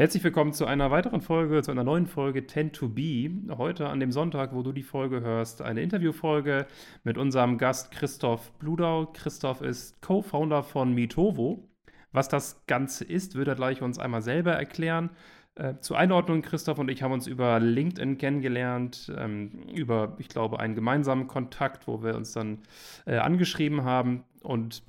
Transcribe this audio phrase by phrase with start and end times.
[0.00, 3.30] Herzlich willkommen zu einer weiteren Folge, zu einer neuen Folge Tend to Be.
[3.58, 6.66] Heute an dem Sonntag, wo du die Folge hörst, eine Interviewfolge
[7.04, 9.12] mit unserem Gast Christoph Bludau.
[9.12, 11.68] Christoph ist Co-Founder von Mitovo.
[12.12, 15.10] Was das Ganze ist, wird er gleich uns einmal selber erklären.
[15.54, 20.60] Äh, zur Einordnung, Christoph und ich haben uns über LinkedIn kennengelernt, ähm, über, ich glaube,
[20.60, 22.60] einen gemeinsamen Kontakt, wo wir uns dann
[23.04, 24.82] äh, angeschrieben haben und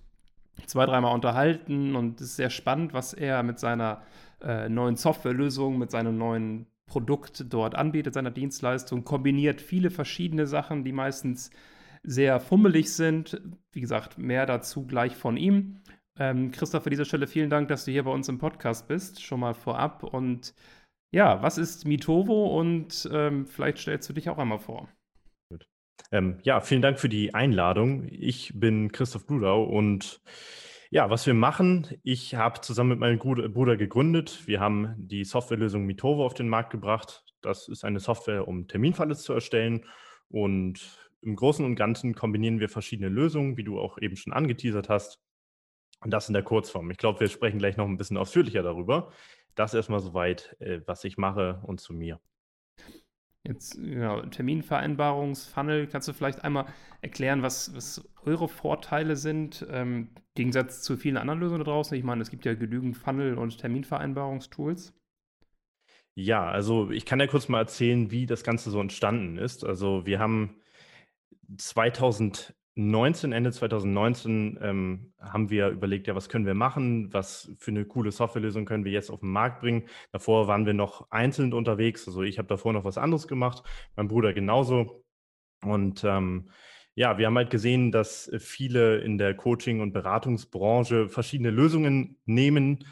[0.68, 1.98] zwei, dreimal unterhalten.
[1.98, 4.04] Und es ist sehr spannend, was er mit seiner
[4.44, 10.84] äh, neuen Softwarelösung, mit seinem neuen Produkt dort anbietet, seiner Dienstleistung, kombiniert viele verschiedene Sachen,
[10.84, 11.52] die meistens
[12.04, 13.42] sehr fummelig sind.
[13.72, 15.82] Wie gesagt, mehr dazu gleich von ihm.
[16.20, 19.24] Ähm, Christoph, an dieser Stelle vielen Dank, dass du hier bei uns im Podcast bist,
[19.24, 20.04] schon mal vorab.
[20.04, 20.54] Und
[21.14, 24.90] ja, was ist Mitovo und ähm, vielleicht stellst du dich auch einmal vor.
[26.12, 28.06] Ähm, ja, vielen Dank für die Einladung.
[28.10, 30.22] Ich bin Christoph Bludau und
[30.94, 34.46] ja, was wir machen, ich habe zusammen mit meinem Bruder gegründet.
[34.46, 37.24] Wir haben die Softwarelösung Mitovo auf den Markt gebracht.
[37.40, 39.86] Das ist eine Software, um Terminfalle zu erstellen.
[40.28, 40.82] Und
[41.22, 45.22] im Großen und Ganzen kombinieren wir verschiedene Lösungen, wie du auch eben schon angeteasert hast.
[46.02, 46.92] Und das in der Kurzform.
[46.92, 49.14] Ich glaube, wir sprechen gleich noch ein bisschen ausführlicher darüber.
[49.56, 52.20] Das erstmal soweit, äh, was ich mache und zu mir.
[53.44, 56.68] Jetzt, genau, Terminvereinbarungsfunnel, kannst du vielleicht einmal
[57.02, 61.98] erklären, was, was eure Vorteile sind, ähm, im Gegensatz zu vielen anderen Lösungen da draußen?
[61.98, 64.94] Ich meine, es gibt ja genügend Funnel- und Terminvereinbarungstools.
[66.14, 69.64] Ja, also ich kann ja kurz mal erzählen, wie das Ganze so entstanden ist.
[69.64, 70.62] Also wir haben
[71.58, 77.72] 2000 19, Ende 2019 ähm, haben wir überlegt, ja, was können wir machen, was für
[77.72, 79.84] eine coole Softwarelösung können wir jetzt auf den Markt bringen.
[80.12, 83.64] Davor waren wir noch einzeln unterwegs, also ich habe davor noch was anderes gemacht,
[83.96, 85.04] mein Bruder genauso.
[85.64, 86.50] Und ähm,
[86.96, 92.86] ja, wir haben halt gesehen, dass viele in der Coaching- und Beratungsbranche verschiedene Lösungen nehmen,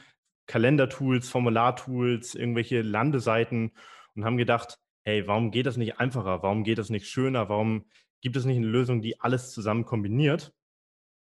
[0.45, 3.71] Kalendertools, Formulartools, irgendwelche Landeseiten
[4.16, 6.43] und haben gedacht, hey, warum geht das nicht einfacher?
[6.43, 7.49] Warum geht das nicht schöner?
[7.49, 7.86] Warum
[8.22, 10.54] gibt es nicht eine Lösung, die alles zusammen kombiniert.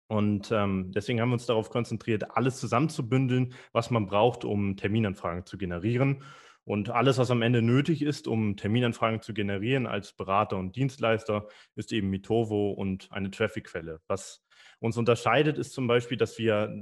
[0.09, 5.47] Und ähm, deswegen haben wir uns darauf konzentriert, alles zusammenzubündeln, was man braucht, um Terminanfragen
[5.47, 6.23] zu generieren.
[6.65, 11.47] Und alles, was am Ende nötig ist, um Terminanfragen zu generieren als Berater und Dienstleister,
[11.77, 14.01] ist eben Mitovo und eine Traffic-Quelle.
[14.09, 14.45] Was
[14.81, 16.73] uns unterscheidet, ist zum Beispiel, dass wir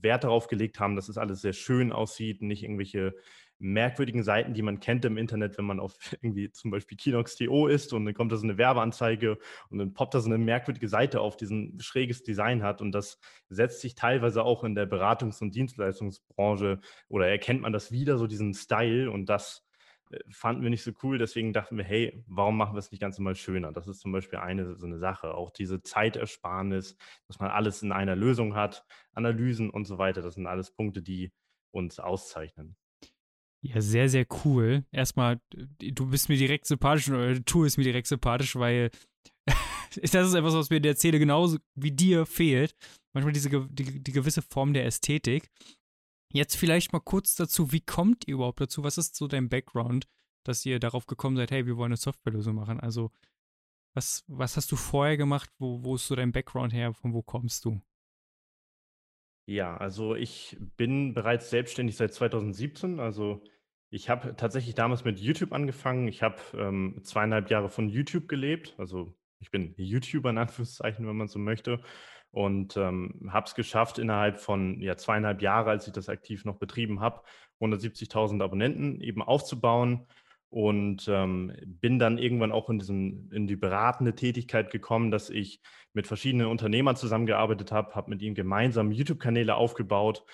[0.00, 3.14] Wert darauf gelegt haben, dass es alles sehr schön aussieht, nicht irgendwelche
[3.58, 7.92] merkwürdigen Seiten, die man kennt im Internet, wenn man auf irgendwie zum Beispiel Kinox.to ist
[7.92, 9.38] und dann kommt da so eine Werbeanzeige
[9.70, 12.92] und dann poppt da so eine merkwürdige Seite auf, die ein schräges Design hat und
[12.92, 18.18] das setzt sich teilweise auch in der Beratungs- und Dienstleistungsbranche oder erkennt man das wieder,
[18.18, 19.64] so diesen Style und das
[20.10, 23.00] äh, fanden wir nicht so cool, deswegen dachten wir, hey, warum machen wir es nicht
[23.00, 23.72] ganz mal schöner?
[23.72, 25.34] Das ist zum Beispiel eine so eine Sache.
[25.34, 26.96] Auch diese Zeitersparnis,
[27.28, 31.02] dass man alles in einer Lösung hat, Analysen und so weiter, das sind alles Punkte,
[31.02, 31.32] die
[31.70, 32.76] uns auszeichnen.
[33.64, 34.84] Ja, sehr, sehr cool.
[34.92, 35.40] Erstmal,
[35.78, 38.90] du bist mir direkt sympathisch oder du Tour ist mir direkt sympathisch, weil
[39.46, 42.76] das ist etwas, was mir in der Szene genauso wie dir fehlt.
[43.14, 45.50] Manchmal diese die, die gewisse Form der Ästhetik.
[46.30, 48.84] Jetzt vielleicht mal kurz dazu, wie kommt ihr überhaupt dazu?
[48.84, 50.08] Was ist so dein Background,
[50.44, 52.80] dass ihr darauf gekommen seid, hey, wir wollen eine Softwarelösung machen?
[52.80, 53.12] Also,
[53.94, 55.48] was, was hast du vorher gemacht?
[55.58, 56.92] Wo, wo ist so dein Background her?
[56.92, 57.80] Von wo kommst du?
[59.46, 63.00] Ja, also ich bin bereits selbstständig seit 2017.
[63.00, 63.42] Also
[63.94, 66.08] ich habe tatsächlich damals mit YouTube angefangen.
[66.08, 68.74] Ich habe ähm, zweieinhalb Jahre von YouTube gelebt.
[68.76, 71.80] Also ich bin YouTuber in Anführungszeichen, wenn man so möchte.
[72.32, 76.56] Und ähm, habe es geschafft, innerhalb von ja, zweieinhalb Jahren, als ich das aktiv noch
[76.56, 77.22] betrieben habe,
[77.60, 80.08] 170.000 Abonnenten eben aufzubauen.
[80.48, 85.60] Und ähm, bin dann irgendwann auch in, diesen, in die beratende Tätigkeit gekommen, dass ich
[85.92, 90.24] mit verschiedenen Unternehmern zusammengearbeitet habe, habe mit ihnen gemeinsam YouTube-Kanäle aufgebaut,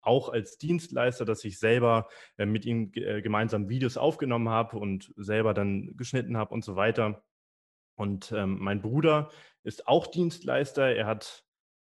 [0.00, 5.12] auch als Dienstleister, dass ich selber äh, mit ihm äh, gemeinsam Videos aufgenommen habe und
[5.16, 7.22] selber dann geschnitten habe und so weiter.
[7.96, 9.30] Und ähm, mein Bruder
[9.64, 10.94] ist auch Dienstleister.
[10.94, 11.44] Er hat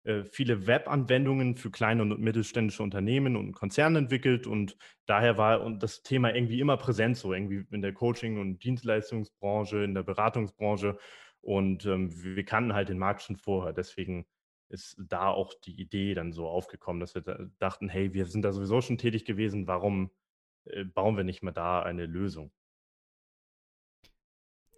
[0.04, 4.76] äh, viele Webanwendungen für kleine und mittelständische Unternehmen und Konzerne entwickelt und
[5.06, 9.94] daher war das Thema irgendwie immer präsent, so irgendwie in der Coaching- und Dienstleistungsbranche, in
[9.94, 10.96] der Beratungsbranche
[11.42, 13.72] und ähm, wir kannten halt den Markt schon vorher.
[13.72, 14.26] Deswegen
[14.68, 18.42] ist da auch die Idee dann so aufgekommen, dass wir da dachten, hey, wir sind
[18.42, 20.10] da sowieso schon tätig gewesen, warum
[20.64, 22.52] äh, bauen wir nicht mal da eine Lösung?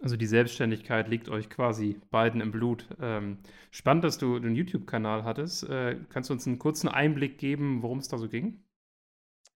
[0.02, 2.87] Also die Selbstständigkeit liegt euch quasi beiden im Blut.
[3.00, 3.38] Ähm,
[3.70, 5.69] spannend, dass du einen YouTube-Kanal hattest.
[5.69, 8.64] Äh, kannst du uns einen kurzen Einblick geben, worum es da so ging?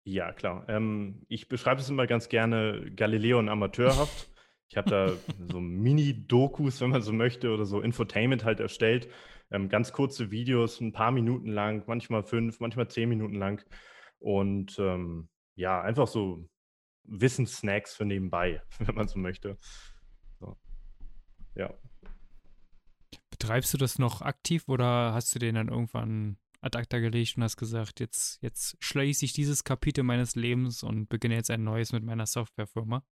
[0.04, 0.66] Ja, klar.
[0.68, 4.30] Ähm, ich beschreibe es immer ganz gerne Galileo und amateurhaft.
[4.70, 5.12] Ich habe da
[5.52, 9.08] so Mini-Dokus, wenn man so möchte, oder so Infotainment halt erstellt.
[9.54, 13.64] Ähm, ganz kurze Videos, ein paar Minuten lang, manchmal fünf, manchmal zehn Minuten lang.
[14.18, 16.48] Und ähm, ja, einfach so
[17.04, 19.56] Wissenssnacks für nebenbei, wenn man so möchte.
[20.40, 20.56] So.
[21.54, 21.72] Ja.
[23.30, 27.44] Betreibst du das noch aktiv oder hast du den dann irgendwann ad acta gelegt und
[27.44, 31.92] hast gesagt, jetzt, jetzt schließe ich dieses Kapitel meines Lebens und beginne jetzt ein neues
[31.92, 33.04] mit meiner Softwarefirma?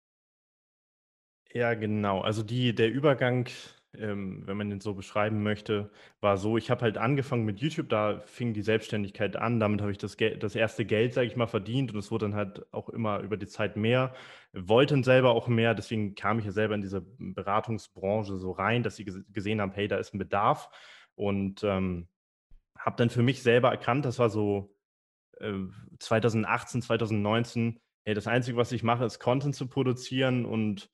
[1.52, 2.22] Ja, genau.
[2.22, 3.46] Also die, der Übergang
[3.94, 5.90] ähm, wenn man den so beschreiben möchte,
[6.20, 9.90] war so, ich habe halt angefangen mit YouTube, da fing die Selbstständigkeit an, damit habe
[9.90, 12.66] ich das, Gel das erste Geld, sage ich mal, verdient und es wurde dann halt
[12.72, 14.14] auch immer über die Zeit mehr,
[14.52, 18.82] wollte dann selber auch mehr, deswegen kam ich ja selber in diese Beratungsbranche so rein,
[18.82, 20.70] dass sie gesehen haben, hey, da ist ein Bedarf.
[21.16, 22.08] Und ähm,
[22.78, 24.74] habe dann für mich selber erkannt, das war so
[25.38, 25.52] äh,
[25.98, 30.90] 2018, 2019, hey, das Einzige, was ich mache, ist Content zu produzieren und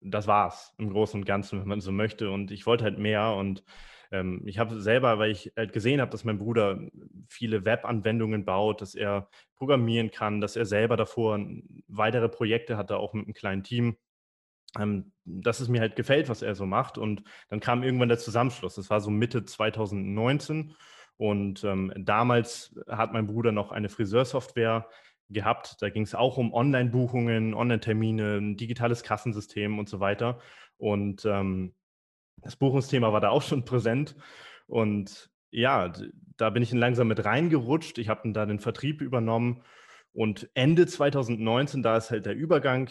[0.00, 2.30] das war's im Großen und Ganzen, wenn man so möchte.
[2.30, 3.32] Und ich wollte halt mehr.
[3.34, 3.64] Und
[4.10, 6.80] ähm, ich habe selber, weil ich halt gesehen habe, dass mein Bruder
[7.28, 11.40] viele Web-Anwendungen baut, dass er programmieren kann, dass er selber davor
[11.88, 13.96] weitere Projekte hatte, auch mit einem kleinen Team.
[14.78, 16.98] Ähm, dass es mir halt gefällt, was er so macht.
[16.98, 18.74] Und dann kam irgendwann der Zusammenschluss.
[18.74, 20.74] Das war so Mitte 2019.
[21.16, 24.88] Und ähm, damals hat mein Bruder noch eine Friseursoftware
[25.30, 25.76] gehabt.
[25.80, 30.38] Da ging es auch um Online-Buchungen, Online-Termine, digitales Kassensystem und so weiter.
[30.76, 31.74] Und ähm,
[32.42, 34.16] das Buchungsthema war da auch schon präsent.
[34.66, 35.92] Und ja,
[36.36, 37.98] da bin ich dann langsam mit reingerutscht.
[37.98, 39.62] Ich habe dann da den Vertrieb übernommen.
[40.12, 42.90] Und Ende 2019, da ist halt der Übergang,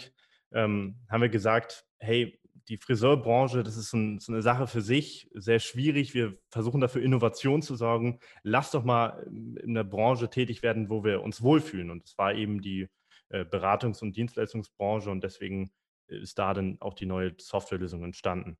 [0.52, 5.28] ähm, haben wir gesagt, hey, die Friseurbranche, das ist ein, so, eine Sache für sich,
[5.34, 6.14] sehr schwierig.
[6.14, 8.20] Wir versuchen dafür Innovation zu sorgen.
[8.42, 9.26] Lass doch mal
[9.62, 11.90] in der Branche tätig werden, wo wir uns wohlfühlen.
[11.90, 12.88] Und das war eben die
[13.30, 15.70] äh, Beratungs- und Dienstleistungsbranche und deswegen
[16.08, 18.58] ist da dann auch die neue Softwarelösung entstanden.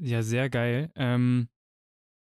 [0.00, 0.90] Ja, sehr geil.
[0.96, 1.48] Ähm,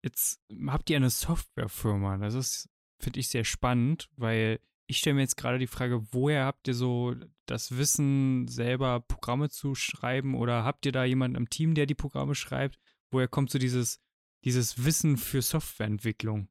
[0.03, 2.17] jetzt habt ihr eine Softwarefirma.
[2.19, 6.45] Das ist, finde ich, sehr spannend, weil ich stelle mir jetzt gerade die Frage, woher
[6.45, 7.15] habt ihr so
[7.47, 11.95] das Wissen, selber Programme zu schreiben oder habt ihr da jemanden im Team, der die
[11.95, 12.79] Programme schreibt?
[13.11, 14.01] Woher kommt so dieses,
[14.45, 16.49] dieses Wissen für Softwareentwicklung?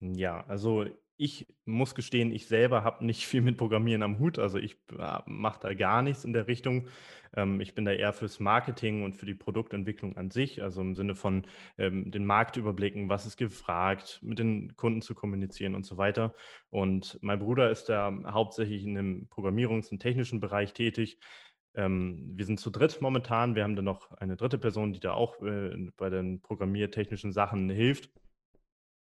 [0.00, 0.86] Ja, also
[1.16, 4.38] ich muss gestehen, ich selber habe nicht viel mit Programmieren am Hut.
[4.38, 6.88] Also ich äh, mache da gar nichts in der Richtung.
[7.34, 10.94] Ähm, ich bin da eher fürs Marketing und für die Produktentwicklung an sich, also im
[10.94, 11.46] Sinne von
[11.78, 16.34] ähm, den Markt überblicken, was ist gefragt, mit den Kunden zu kommunizieren und so weiter.
[16.70, 21.18] Und mein Bruder ist da hauptsächlich in dem Programmierungs- und technischen Bereich tätig.
[21.74, 23.54] Ähm, wir sind zu dritt momentan.
[23.54, 27.70] Wir haben dann noch eine dritte Person, die da auch äh, bei den programmiertechnischen Sachen
[27.70, 28.10] hilft.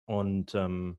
[0.07, 0.99] Und ähm,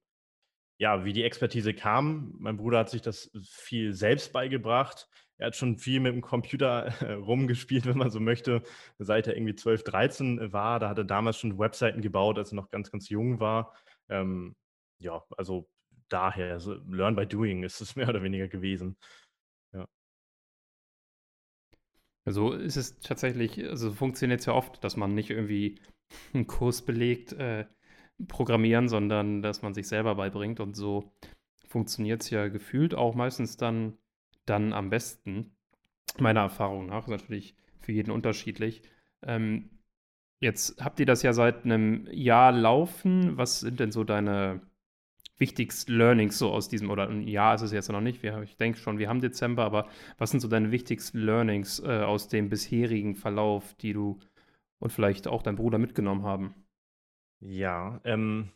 [0.77, 2.35] ja, wie die Expertise kam.
[2.37, 5.07] Mein Bruder hat sich das viel selbst beigebracht.
[5.37, 8.63] Er hat schon viel mit dem Computer äh, rumgespielt, wenn man so möchte,
[8.99, 10.79] seit er irgendwie 12, 13 war.
[10.79, 13.73] Da hat er damals schon Webseiten gebaut, als er noch ganz, ganz jung war.
[14.09, 14.55] Ähm,
[14.99, 15.67] ja, also
[16.09, 18.97] daher, also Learn by Doing ist es mehr oder weniger gewesen.
[19.73, 19.87] Ja.
[22.25, 25.79] Also ist es tatsächlich, also funktioniert es ja oft, dass man nicht irgendwie
[26.33, 27.65] einen Kurs belegt, äh,
[28.27, 30.59] programmieren, sondern dass man sich selber beibringt.
[30.59, 31.11] Und so
[31.67, 33.97] funktioniert es ja gefühlt auch meistens dann,
[34.45, 35.51] dann am besten.
[36.19, 38.83] Meiner Erfahrung nach natürlich für jeden unterschiedlich.
[39.21, 39.69] Ähm,
[40.39, 43.37] jetzt habt ihr das ja seit einem Jahr laufen.
[43.37, 44.61] Was sind denn so deine
[45.37, 48.57] wichtigsten Learnings so aus diesem, oder ein Jahr ist es jetzt noch nicht, wir, ich
[48.57, 52.49] denke schon, wir haben Dezember, aber was sind so deine wichtigsten Learnings äh, aus dem
[52.49, 54.19] bisherigen Verlauf, die du
[54.79, 56.53] und vielleicht auch dein Bruder mitgenommen haben?
[57.39, 58.51] Ja, ähm,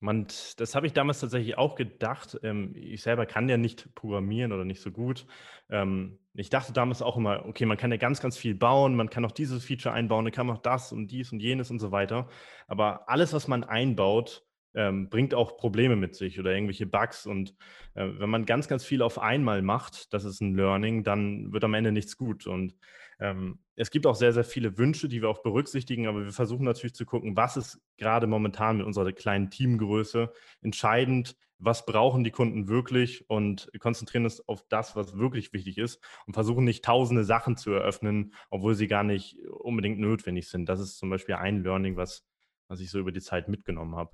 [0.00, 2.38] man, das habe ich damals tatsächlich auch gedacht.
[2.42, 5.26] Ähm, ich selber kann ja nicht programmieren oder nicht so gut.
[5.70, 9.10] Ähm, ich dachte damals auch immer, okay, man kann ja ganz, ganz viel bauen, man
[9.10, 11.78] kann auch dieses Feature einbauen, dann kann man auch das und dies und jenes und
[11.78, 12.28] so weiter.
[12.66, 17.26] Aber alles, was man einbaut, ähm, bringt auch Probleme mit sich oder irgendwelche Bugs.
[17.26, 17.54] Und
[17.94, 21.64] äh, wenn man ganz, ganz viel auf einmal macht, das ist ein Learning, dann wird
[21.64, 22.46] am Ende nichts gut.
[22.46, 22.74] Und
[23.20, 26.64] ähm, es gibt auch sehr, sehr viele Wünsche, die wir auch berücksichtigen, aber wir versuchen
[26.64, 32.32] natürlich zu gucken, was ist gerade momentan mit unserer kleinen Teamgröße entscheidend, was brauchen die
[32.32, 37.22] Kunden wirklich und konzentrieren uns auf das, was wirklich wichtig ist und versuchen nicht tausende
[37.22, 40.68] Sachen zu eröffnen, obwohl sie gar nicht unbedingt notwendig sind.
[40.68, 42.26] Das ist zum Beispiel ein Learning, was,
[42.66, 44.10] was ich so über die Zeit mitgenommen habe.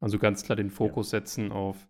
[0.00, 1.20] Also ganz klar den Fokus ja.
[1.20, 1.88] setzen auf,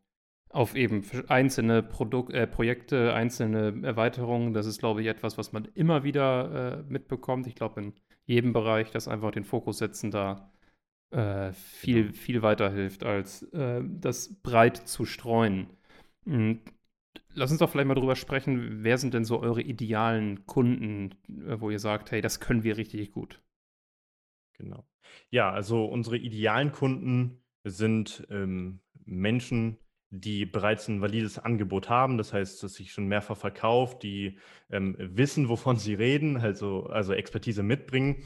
[0.51, 4.53] auf eben einzelne Produk äh, Projekte, einzelne Erweiterungen.
[4.53, 7.47] Das ist, glaube ich, etwas, was man immer wieder äh, mitbekommt.
[7.47, 7.93] Ich glaube, in
[8.25, 10.53] jedem Bereich, dass einfach den Fokus setzen da
[11.11, 12.15] äh, viel, genau.
[12.15, 15.69] viel weiterhilft, als äh, das breit zu streuen.
[16.25, 16.61] Und
[17.35, 21.61] lass uns doch vielleicht mal drüber sprechen, wer sind denn so eure idealen Kunden, äh,
[21.61, 23.41] wo ihr sagt, hey, das können wir richtig gut?
[24.55, 24.85] Genau.
[25.31, 29.79] Ja, also unsere idealen Kunden sind ähm, Menschen,
[30.11, 34.39] die bereits ein valides Angebot haben, das heißt, dass sich schon mehrfach verkauft, die
[34.71, 38.25] ähm, wissen, wovon sie reden, also, also Expertise mitbringen.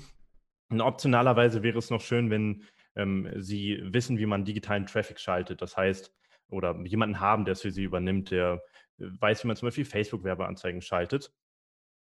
[0.71, 2.65] Und optionalerweise wäre es noch schön, wenn
[2.97, 5.63] ähm, sie wissen, wie man digitalen Traffic schaltet.
[5.63, 6.15] Das heißt,
[6.49, 8.63] oder jemanden haben, der es für sie übernimmt, der
[8.99, 11.33] äh, weiß, wie man zum Beispiel Facebook-Werbeanzeigen schaltet.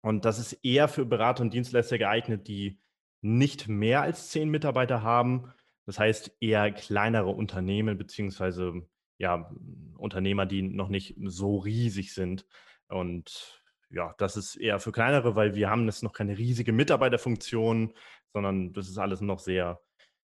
[0.02, 2.81] Und das ist eher für Berater und Dienstleister geeignet, die
[3.21, 5.52] nicht mehr als zehn Mitarbeiter haben.
[5.86, 8.86] Das heißt eher kleinere Unternehmen beziehungsweise
[9.18, 9.50] ja,
[9.96, 12.46] Unternehmer, die noch nicht so riesig sind.
[12.88, 17.94] Und ja, das ist eher für kleinere, weil wir haben jetzt noch keine riesige Mitarbeiterfunktion,
[18.32, 19.80] sondern das ist alles noch sehr,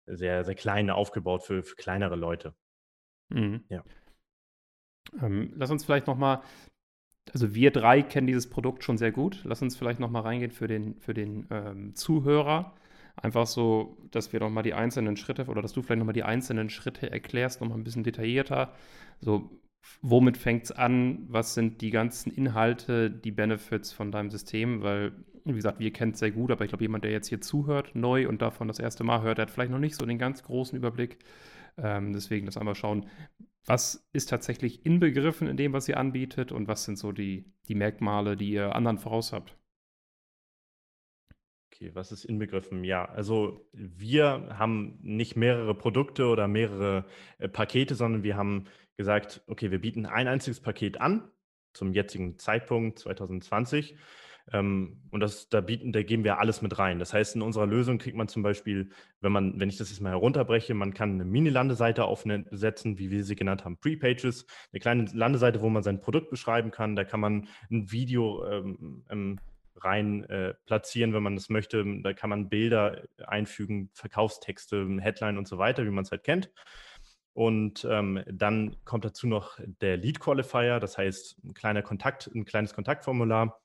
[0.06, 2.56] sehr, sehr klein aufgebaut für, für kleinere Leute.
[3.30, 3.64] Mhm.
[3.70, 3.84] Ja.
[5.22, 6.42] Ähm, lass uns vielleicht nochmal,
[7.34, 9.42] also wir drei kennen dieses Produkt schon sehr gut.
[9.44, 12.76] Lass uns vielleicht nochmal reingehen für den, für den ähm, Zuhörer.
[13.16, 16.70] Einfach so, dass wir nochmal die einzelnen Schritte oder dass du vielleicht nochmal die einzelnen
[16.70, 18.74] Schritte erklärst, nochmal ein bisschen detaillierter.
[19.22, 19.62] So,
[20.02, 21.26] womit fängt es an?
[21.28, 24.82] Was sind die ganzen Inhalte, die Benefits von deinem System?
[24.82, 25.14] Weil,
[25.46, 27.92] wie gesagt, wir kennen es sehr gut, aber ich glaube, jemand, der jetzt hier zuhört,
[27.94, 30.44] neu und davon das erste Mal hört, der hat vielleicht noch nicht so den ganz
[30.44, 31.20] großen Überblick.
[31.78, 33.08] Ähm, deswegen das einmal schauen,
[33.66, 37.76] was ist tatsächlich inbegriffen in dem, was ihr anbietet und was sind so die, die
[37.76, 39.56] Merkmale, die ihr anderen voraus habt?
[41.84, 42.86] Okay, was ist inbegriffen?
[42.86, 47.04] Ja, also wir haben nicht mehrere Produkte oder mehrere
[47.40, 51.30] äh, Pakete, sondern wir haben gesagt, okay, wir bieten ein einziges Paket an
[51.74, 53.98] zum jetzigen Zeitpunkt 2020
[54.54, 57.00] ähm, und das, da bieten, da geben wir alles mit rein.
[57.00, 60.00] Das heißt, in unserer Lösung kriegt man zum Beispiel, wenn man, wenn ich das jetzt
[60.00, 65.06] mal herunterbreche, man kann eine Mini-Landeseite aufsetzen, wie wir sie genannt haben, Pre-Pages, eine kleine
[65.12, 66.96] Landeseite, wo man sein Produkt beschreiben kann.
[66.96, 69.40] Da kann man ein Video ähm, ähm,
[69.84, 71.84] rein äh, platzieren, wenn man das möchte.
[72.02, 76.52] Da kann man Bilder einfügen, Verkaufstexte, Headline und so weiter, wie man es halt kennt.
[77.34, 82.46] Und ähm, dann kommt dazu noch der Lead Qualifier, das heißt ein kleiner Kontakt, ein
[82.46, 83.63] kleines Kontaktformular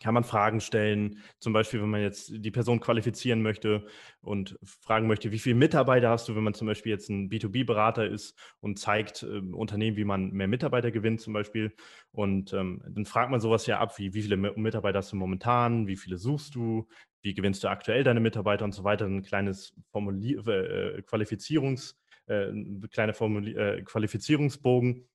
[0.00, 3.86] kann man Fragen stellen, zum Beispiel, wenn man jetzt die Person qualifizieren möchte
[4.20, 8.06] und fragen möchte, wie viele Mitarbeiter hast du, wenn man zum Beispiel jetzt ein B2B-Berater
[8.06, 11.74] ist und zeigt äh, Unternehmen, wie man mehr Mitarbeiter gewinnt zum Beispiel.
[12.10, 15.86] Und ähm, dann fragt man sowas ja ab, wie wie viele Mitarbeiter hast du momentan,
[15.86, 16.88] wie viele suchst du,
[17.22, 19.06] wie gewinnst du aktuell deine Mitarbeiter und so weiter.
[19.06, 22.52] Ein kleines Formulier äh, Qualifizierungs, äh,
[22.90, 25.08] kleine Formulier äh, Qualifizierungsbogen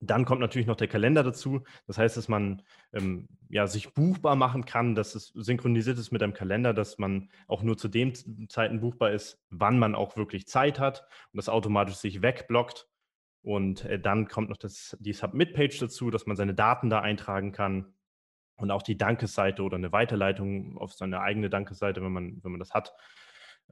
[0.00, 1.62] dann kommt natürlich noch der Kalender dazu.
[1.86, 6.22] Das heißt, dass man ähm, ja, sich buchbar machen kann, dass es synchronisiert ist mit
[6.22, 8.14] einem Kalender, dass man auch nur zu den
[8.48, 12.88] Zeiten buchbar ist, wann man auch wirklich Zeit hat und das automatisch sich wegblockt.
[13.42, 17.52] Und äh, dann kommt noch das, die Submit-Page dazu, dass man seine Daten da eintragen
[17.52, 17.94] kann
[18.56, 22.60] und auch die Dankesseite oder eine Weiterleitung auf seine eigene Dankesseite, wenn man, wenn man
[22.60, 22.94] das hat.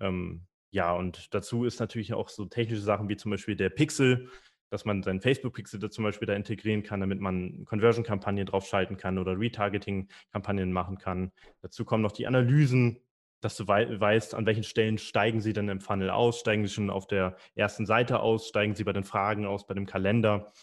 [0.01, 4.31] Ähm, ja, und dazu ist natürlich auch so technische Sachen wie zum Beispiel der Pixel,
[4.73, 9.19] dass man seinen Facebook-Pixel da zum Beispiel da integrieren kann, damit man Conversion-Kampagnen draufschalten kann
[9.19, 11.31] oder Retargeting-Kampagnen machen kann.
[11.61, 12.99] Dazu kommen noch die Analysen,
[13.43, 16.73] dass du wei weißt, an welchen Stellen steigen sie denn im Funnel aus, steigen sie
[16.73, 20.55] schon auf der ersten Seite aus, steigen sie bei den Fragen aus, bei dem Kalender.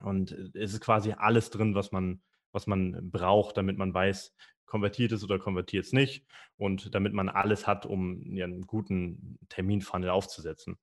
[0.00, 2.20] Und äh, es ist quasi alles drin, was man,
[2.52, 4.34] was man braucht, damit man weiß,
[4.66, 6.26] konvertiert es oder konvertiert es nicht
[6.58, 10.76] und damit man alles hat, um einen guten Terminfunnel aufzusetzen.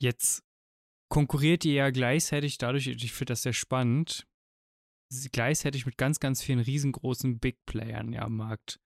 [0.00, 0.42] Jetzt
[1.08, 4.26] konkurriert ihr ja gleichzeitig dadurch, ich finde das sehr spannend,
[5.32, 8.80] gleichzeitig mit ganz, ganz vielen riesengroßen Big Playern ja am Markt.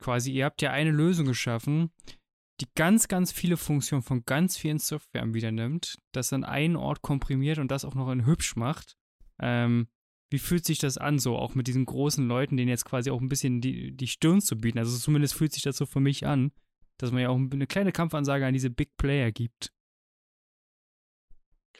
[0.00, 1.90] Quasi, ihr habt ja eine Lösung geschaffen,
[2.60, 7.58] die ganz, ganz viele Funktionen von ganz vielen Softwareanbietern nimmt, das an einen Ort komprimiert
[7.58, 8.96] und das auch noch in hübsch macht.
[9.40, 9.88] Ähm,
[10.30, 13.20] wie fühlt sich das an, so auch mit diesen großen Leuten, denen jetzt quasi auch
[13.20, 14.78] ein bisschen die, die Stirn zu bieten?
[14.78, 16.52] Also zumindest fühlt sich das so für mich an,
[16.98, 19.72] dass man ja auch eine kleine Kampfansage an diese Big Player gibt.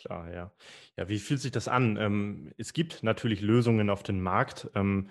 [0.05, 0.53] Klar, ja.
[0.97, 1.97] Ja, wie fühlt sich das an?
[1.97, 4.69] Ähm, es gibt natürlich Lösungen auf dem Markt.
[4.75, 5.09] Ähm,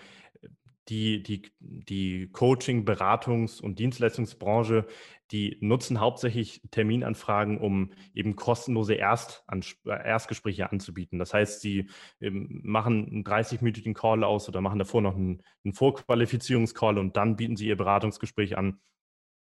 [0.90, 4.86] die, die, die Coaching-, Beratungs- und Dienstleistungsbranche,
[5.32, 9.46] die nutzen hauptsächlich Terminanfragen, um eben kostenlose Erst
[9.86, 11.18] Erstgespräche anzubieten.
[11.18, 11.90] Das heißt, sie
[12.22, 17.38] ähm, machen einen 30-minütigen Call aus oder machen davor noch einen, einen Vorqualifizierungscall und dann
[17.38, 18.80] bieten sie ihr Beratungsgespräch an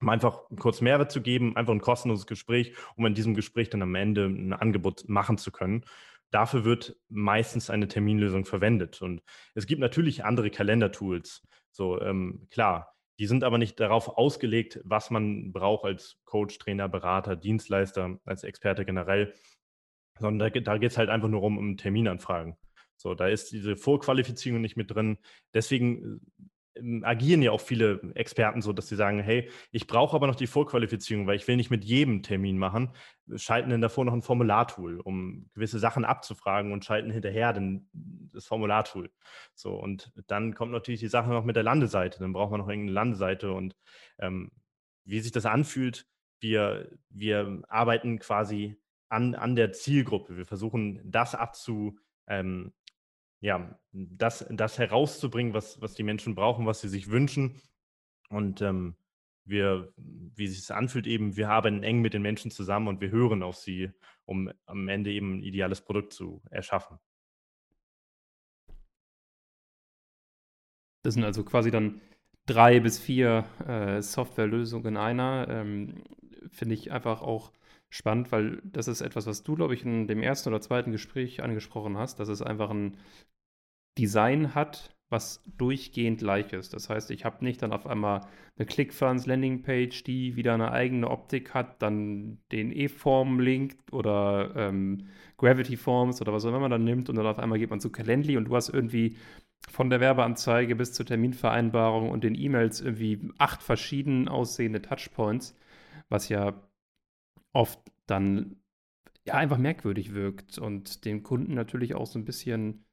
[0.01, 3.81] um einfach kurz Mehrwert zu geben, einfach ein kostenloses Gespräch, um in diesem Gespräch dann
[3.81, 5.85] am Ende ein Angebot machen zu können.
[6.31, 9.01] Dafür wird meistens eine Terminlösung verwendet.
[9.01, 9.21] Und
[9.53, 11.47] es gibt natürlich andere Kalendertools.
[11.71, 16.89] So, ähm, klar, die sind aber nicht darauf ausgelegt, was man braucht als Coach, Trainer,
[16.89, 19.33] Berater, Dienstleister, als Experte generell,
[20.19, 22.57] sondern da, da geht es halt einfach nur um, um Terminanfragen.
[22.97, 25.17] So, da ist diese Vorqualifizierung nicht mit drin.
[25.53, 26.21] Deswegen ähm,
[27.03, 30.47] agieren ja auch viele Experten so, dass sie sagen, hey, ich brauche aber noch die
[30.47, 32.91] Vorqualifizierung, weil ich will nicht mit jedem Termin machen,
[33.35, 38.45] schalten dann davor noch ein Formulartool, um gewisse Sachen abzufragen und schalten hinterher dann das
[38.45, 39.11] Formulartool.
[39.53, 42.69] So, und dann kommt natürlich die Sache noch mit der Landeseite, dann braucht man noch
[42.69, 43.75] irgendeine Landeseite und
[44.19, 44.51] ähm,
[45.05, 46.07] wie sich das anfühlt,
[46.39, 48.77] wir, wir arbeiten quasi
[49.09, 50.35] an, an der Zielgruppe.
[50.35, 52.73] Wir versuchen das abzu, ähm,
[53.45, 57.61] ja, das, das herauszubringen, was, was die Menschen brauchen, was sie sich wünschen.
[58.29, 58.95] Und ähm,
[59.45, 63.11] wir, wie sich es anfühlt, eben, wir arbeiten eng mit den Menschen zusammen und wir
[63.11, 63.91] hören auf sie,
[64.25, 66.97] um am Ende eben ein ideales Produkt zu erschaffen.
[71.03, 72.01] Das sind also quasi dann
[72.47, 75.47] drei bis vier äh, Softwarelösungen in einer.
[75.49, 76.03] Ähm,
[76.49, 77.51] Finde ich einfach auch
[77.89, 81.43] spannend, weil das ist etwas, was du, glaube ich, in dem ersten oder zweiten Gespräch
[81.43, 82.97] angesprochen hast, dass es einfach ein
[83.97, 86.73] Design hat, was durchgehend gleich ist.
[86.73, 88.21] Das heißt, ich habe nicht dann auf einmal
[88.57, 95.77] eine ClickFunnels Landingpage, die wieder eine eigene Optik hat, dann den E-Form-Link oder ähm, Gravity
[95.77, 97.91] Forms oder was auch immer man dann nimmt und dann auf einmal geht man zu
[97.91, 99.17] Calendly und du hast irgendwie
[99.69, 105.55] von der Werbeanzeige bis zur Terminvereinbarung und den E-Mails irgendwie acht verschieden aussehende Touchpoints,
[106.09, 106.53] was ja
[107.53, 108.57] oft dann
[109.25, 112.85] ja einfach merkwürdig wirkt und den Kunden natürlich auch so ein bisschen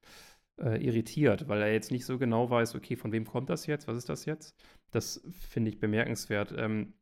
[0.61, 3.89] äh, irritiert, weil er jetzt nicht so genau weiß, okay, von wem kommt das jetzt,
[3.89, 4.55] was ist das jetzt?
[4.91, 6.55] Das finde ich bemerkenswert.
[6.57, 6.95] Ähm,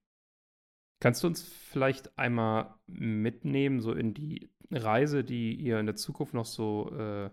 [1.01, 6.35] kannst du uns vielleicht einmal mitnehmen, so in die Reise, die ihr in der Zukunft
[6.35, 7.31] noch so äh,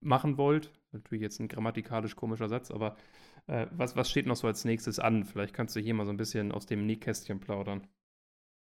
[0.00, 0.72] machen wollt?
[0.92, 2.96] Natürlich jetzt ein grammatikalisch komischer Satz, aber
[3.46, 5.24] äh, was, was steht noch so als nächstes an?
[5.24, 7.86] Vielleicht kannst du hier mal so ein bisschen aus dem Nähkästchen plaudern.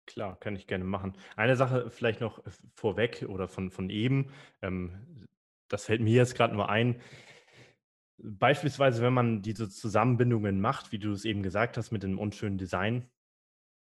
[0.06, 1.16] Klar, kann ich gerne machen.
[1.36, 2.42] Eine Sache vielleicht noch
[2.74, 4.30] vorweg oder von, von eben.
[4.62, 5.26] Ähm,
[5.70, 7.00] das fällt mir jetzt gerade nur ein.
[8.18, 12.58] Beispielsweise, wenn man diese Zusammenbindungen macht, wie du es eben gesagt hast, mit dem unschönen
[12.58, 13.08] Design,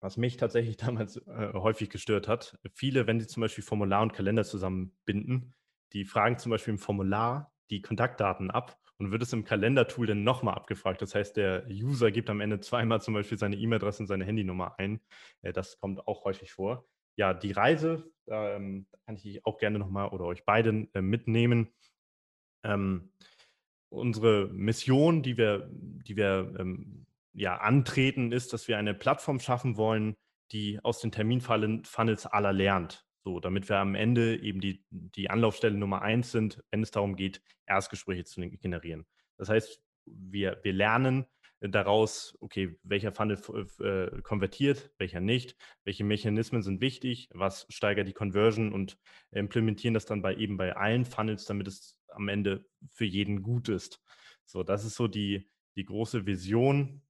[0.00, 2.58] was mich tatsächlich damals äh, häufig gestört hat.
[2.72, 5.54] Viele, wenn sie zum Beispiel Formular und Kalender zusammenbinden,
[5.92, 10.24] die fragen zum Beispiel im Formular die Kontaktdaten ab und wird es im Kalendertool dann
[10.24, 11.02] nochmal abgefragt.
[11.02, 14.78] Das heißt, der User gibt am Ende zweimal zum Beispiel seine E-Mail-Adresse und seine Handynummer
[14.78, 15.00] ein.
[15.42, 19.78] Äh, das kommt auch häufig vor ja, die Reise, da ähm, kann ich auch gerne
[19.78, 21.72] nochmal oder euch beide äh, mitnehmen.
[22.64, 23.12] Ähm,
[23.88, 29.76] unsere Mission, die wir, die wir ähm, ja, antreten, ist, dass wir eine Plattform schaffen
[29.76, 30.16] wollen,
[30.52, 33.06] die aus den Terminfunnels aller lernt.
[33.24, 37.14] So, damit wir am Ende eben die, die Anlaufstelle Nummer eins sind, wenn es darum
[37.14, 39.06] geht, Erstgespräche zu generieren.
[39.38, 41.26] Das heißt, wir, wir lernen
[41.68, 43.38] daraus, okay, welcher Funnel
[43.80, 48.98] äh, konvertiert, welcher nicht, welche Mechanismen sind wichtig, was steigert die Conversion und
[49.30, 53.68] implementieren das dann bei eben bei allen Funnels, damit es am Ende für jeden gut
[53.68, 54.02] ist.
[54.44, 57.02] So, das ist so die, die große Vision.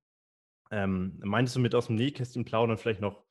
[0.71, 3.25] Ähm, meinst du mit aus dem Nähkästchen plaudern vielleicht noch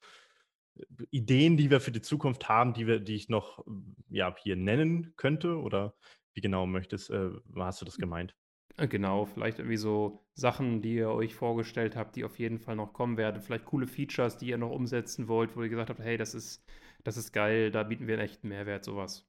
[0.76, 3.64] äh, Ideen, die wir für die Zukunft haben, die wir, die ich noch
[4.10, 5.60] ja, hier nennen könnte?
[5.60, 5.96] Oder
[6.34, 8.36] wie genau möchtest, äh, hast du das gemeint?
[8.78, 12.76] Äh, genau, vielleicht irgendwie so Sachen, die ihr euch vorgestellt habt, die auf jeden Fall
[12.76, 13.42] noch kommen werden.
[13.42, 16.64] Vielleicht coole Features, die ihr noch umsetzen wollt, wo ihr gesagt habt, hey, das ist,
[17.04, 19.28] das ist geil, da bieten wir einen echten Mehrwert, sowas.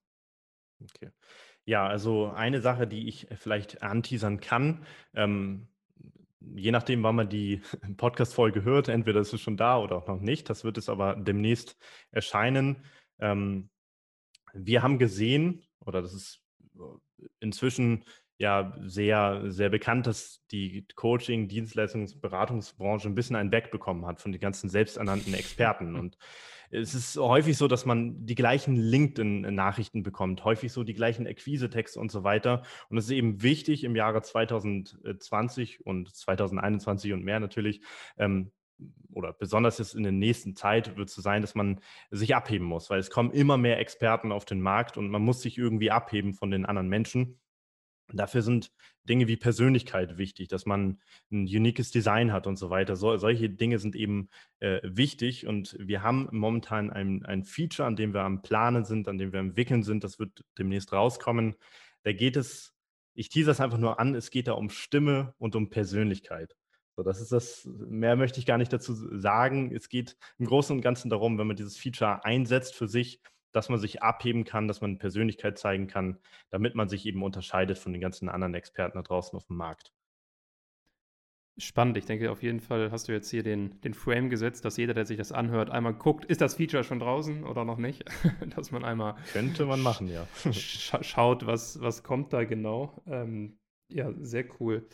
[0.81, 1.11] Okay.
[1.65, 5.69] Ja, also eine Sache, die ich vielleicht anteasern kann, ähm,
[6.55, 7.63] je nachdem, wann man die
[7.97, 11.15] Podcast-Folge hört, entweder ist es schon da oder auch noch nicht, das wird es aber
[11.15, 11.77] demnächst
[12.11, 12.85] erscheinen.
[13.19, 13.71] Ähm,
[14.53, 16.43] wir haben gesehen, oder das ist
[16.77, 18.05] äh, inzwischen
[18.43, 24.33] ja sehr, sehr bekannt, dass die Coaching, Dienstleistungs-, Beratungsbranche ein bisschen einen wegbekommen hat von
[24.33, 25.97] den ganzen selbsternannten Experten.
[25.99, 26.19] Und
[26.71, 32.01] es ist häufig so, dass man die gleichen LinkedIn-Nachrichten bekommt, häufig so die gleichen Akquise-Texte
[32.01, 32.63] und so weiter.
[32.89, 37.83] Und es ist eben wichtig im Jahre 2020 und 2021 und mehr natürlich,
[38.19, 38.53] ähm,
[39.13, 42.67] oder besonders jetzt in der nächsten Zeit wird es so sein, dass man sich abheben
[42.67, 45.91] muss, weil es kommen immer mehr Experten auf den Markt und man muss sich irgendwie
[45.91, 47.39] abheben von den anderen Menschen.
[48.13, 48.71] Dafür sind
[49.05, 52.97] Dinge wie Persönlichkeit wichtig, dass man ein uniques Design hat und so weiter.
[52.97, 54.29] So, solche Dinge sind eben
[54.61, 59.09] äh, wichtig und wir haben momentan ein, ein Feature, an dem wir am Planen sind,
[59.09, 60.05] an dem wir entwickeln sind.
[60.05, 61.57] Das wird demnächst rauskommen.
[62.05, 62.75] Da geht es,
[63.15, 66.55] ich tease das einfach nur an, es geht da um Stimme und um Persönlichkeit.
[66.97, 69.75] So, das ist das, mehr möchte ich gar nicht dazu sagen.
[69.75, 73.21] Es geht im Großen und Ganzen darum, wenn man dieses Feature einsetzt für sich,
[73.53, 76.19] dass man sich abheben kann, dass man Persönlichkeit zeigen kann,
[76.51, 79.93] damit man sich eben unterscheidet von den ganzen anderen Experten da draußen auf dem Markt.
[81.59, 81.99] Spannend.
[81.99, 84.95] Ich denke, auf jeden Fall hast du jetzt hier den, den Frame gesetzt, dass jeder,
[84.95, 88.05] der sich das anhört, einmal guckt, ist das Feature schon draußen oder noch nicht?
[88.57, 89.17] dass man einmal.
[89.33, 90.27] Könnte man machen, ja.
[90.51, 93.03] sch schaut, was, was kommt da genau.
[93.07, 94.87] Ähm, ja, sehr cool.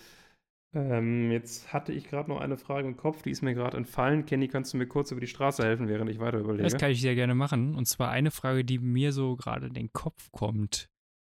[0.75, 4.27] Ähm, jetzt hatte ich gerade noch eine Frage im Kopf, die ist mir gerade entfallen.
[4.27, 6.65] Kenny, kannst du mir kurz über die Straße helfen, während ich weiter überlege?
[6.65, 7.75] Das kann ich sehr gerne machen.
[7.75, 10.91] Und zwar eine Frage, die mir so gerade in den Kopf kommt.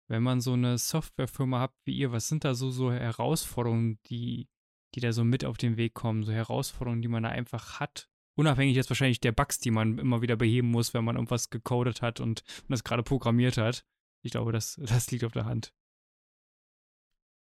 [0.08, 4.48] Wenn man so eine Softwarefirma hat wie ihr, was sind da so, so Herausforderungen, die,
[4.94, 6.24] die da so mit auf den Weg kommen?
[6.24, 8.08] So Herausforderungen, die man da einfach hat?
[8.38, 12.02] Unabhängig jetzt wahrscheinlich der Bugs, die man immer wieder beheben muss, wenn man irgendwas gecodet
[12.02, 13.86] hat und, und das gerade programmiert hat.
[14.24, 15.74] Ich glaube, das, das liegt auf der Hand.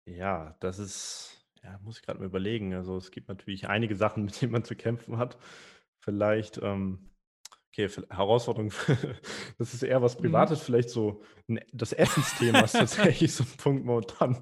[0.06, 2.74] Ja, das ist, ja, muss ich gerade mal überlegen.
[2.74, 5.38] Also es gibt natürlich einige Sachen, mit denen man zu kämpfen hat.
[6.00, 7.10] Vielleicht, ähm,
[7.70, 8.72] okay, Herausforderung,
[9.58, 10.24] das ist eher was Mhm.
[10.24, 14.38] Privates, vielleicht so ein, das Essensthema ist tatsächlich so ein Punkt momentan.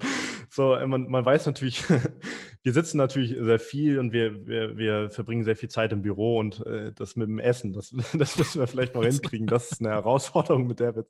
[0.48, 1.82] So, äh, man, man weiß natürlich,
[2.62, 6.38] wir sitzen natürlich sehr viel und wir, wir, wir verbringen sehr viel Zeit im Büro
[6.38, 9.46] und äh, das mit dem Essen, das, das müssen wir vielleicht noch hinkriegen.
[9.46, 11.06] Das ist eine Herausforderung, mit der wir,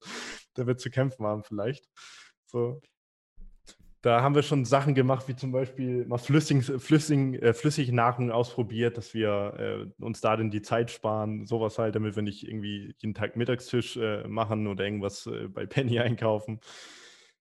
[0.56, 1.88] der wir zu kämpfen haben, vielleicht.
[2.46, 2.80] So.
[4.02, 8.30] Da haben wir schon Sachen gemacht, wie zum Beispiel mal flüssig, flüssig, äh, flüssige Nahrung
[8.30, 12.46] ausprobiert, dass wir äh, uns da dann die Zeit sparen, sowas halt, damit wir nicht
[12.46, 16.60] irgendwie jeden Tag Mittagstisch äh, machen oder irgendwas äh, bei Penny einkaufen.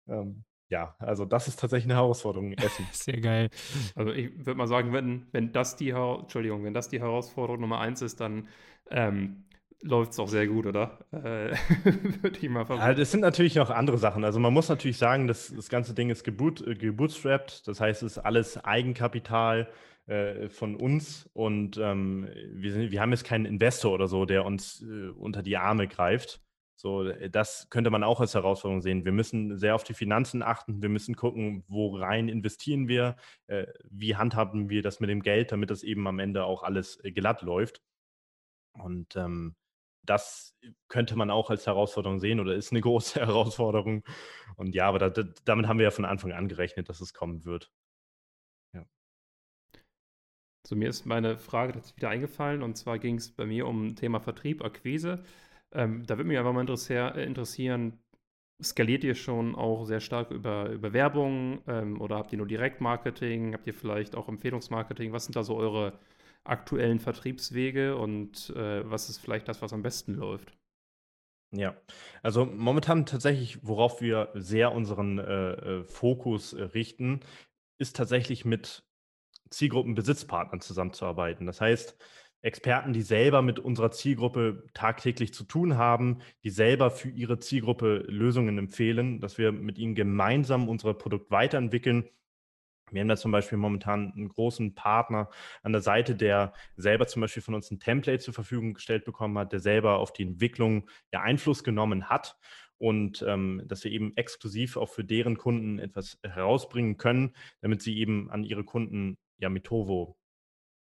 [0.08, 2.88] Ähm, ja, also das ist tatsächlich eine Herausforderung, Essen.
[2.92, 3.50] Sehr geil.
[3.94, 7.80] Also ich würde mal sagen, wenn, wenn das die Entschuldigung, wenn das die Herausforderung Nummer
[7.80, 8.48] eins ist, dann
[8.90, 9.46] ähm,
[9.82, 11.00] läuft es auch sehr gut, oder?
[11.12, 11.56] Äh,
[12.22, 13.00] würde ich mal vermuten.
[13.00, 14.24] es sind natürlich noch andere Sachen.
[14.24, 17.68] Also man muss natürlich sagen, dass das ganze Ding ist geboot, äh, gebootstrapped.
[17.68, 19.68] Das heißt, es ist alles Eigenkapital
[20.08, 24.46] äh, von uns und ähm, wir, sind, wir haben jetzt keinen Investor oder so, der
[24.46, 26.42] uns äh, unter die Arme greift.
[26.76, 29.06] So, äh, das könnte man auch als Herausforderung sehen.
[29.06, 30.82] Wir müssen sehr auf die Finanzen achten.
[30.82, 33.16] Wir müssen gucken, wo rein investieren wir,
[33.48, 37.00] äh, wie handhaben wir das mit dem Geld, damit das eben am Ende auch alles
[37.04, 37.82] glatt läuft.
[38.74, 39.56] Und ähm,
[40.06, 44.04] das könnte man auch als Herausforderung sehen oder ist eine große Herausforderung.
[44.56, 47.14] Und ja, aber da, da, damit haben wir ja von Anfang an gerechnet, dass es
[47.14, 47.72] kommen wird.
[50.68, 53.96] So, mir ist meine Frage tatsächlich wieder eingefallen und zwar ging es bei mir um
[53.96, 55.24] Thema Vertrieb, Akquise.
[55.72, 58.00] Ähm, da würde mich einfach mal äh, interessieren,
[58.64, 63.54] skaliert ihr schon auch sehr stark über, über Werbung ähm, oder habt ihr nur Direktmarketing?
[63.54, 65.14] Habt ihr vielleicht auch Empfehlungsmarketing?
[65.14, 66.00] Was sind da so eure
[66.46, 70.54] aktuellen Vertriebswege und äh, was ist vielleicht das, was am besten läuft?
[71.52, 71.76] Ja,
[72.22, 77.22] also momentan tatsächlich, worauf wir sehr unseren äh, äh, Fokus äh, richten,
[77.78, 78.84] ist tatsächlich mit
[79.50, 81.46] Zielgruppenbesitzpartnern zusammenzuarbeiten.
[81.46, 81.98] Das heißt,
[82.42, 88.06] Experten, die selber mit unserer Zielgruppe tagtäglich zu tun haben, die selber für ihre Zielgruppe
[88.08, 92.08] Lösungen empfehlen, dass wir mit ihnen gemeinsam unser Produkt weiterentwickeln.
[92.92, 95.30] Wir haben da zum Beispiel momentan einen großen Partner
[95.64, 99.38] an der Seite, der selber zum Beispiel von uns ein Template zur Verfügung gestellt bekommen
[99.38, 102.38] hat, der selber auf die Entwicklung ja Einfluss genommen hat
[102.78, 107.98] und ähm, dass wir eben exklusiv auch für deren Kunden etwas herausbringen können, damit sie
[107.98, 110.18] eben an ihre Kunden ja Mitovo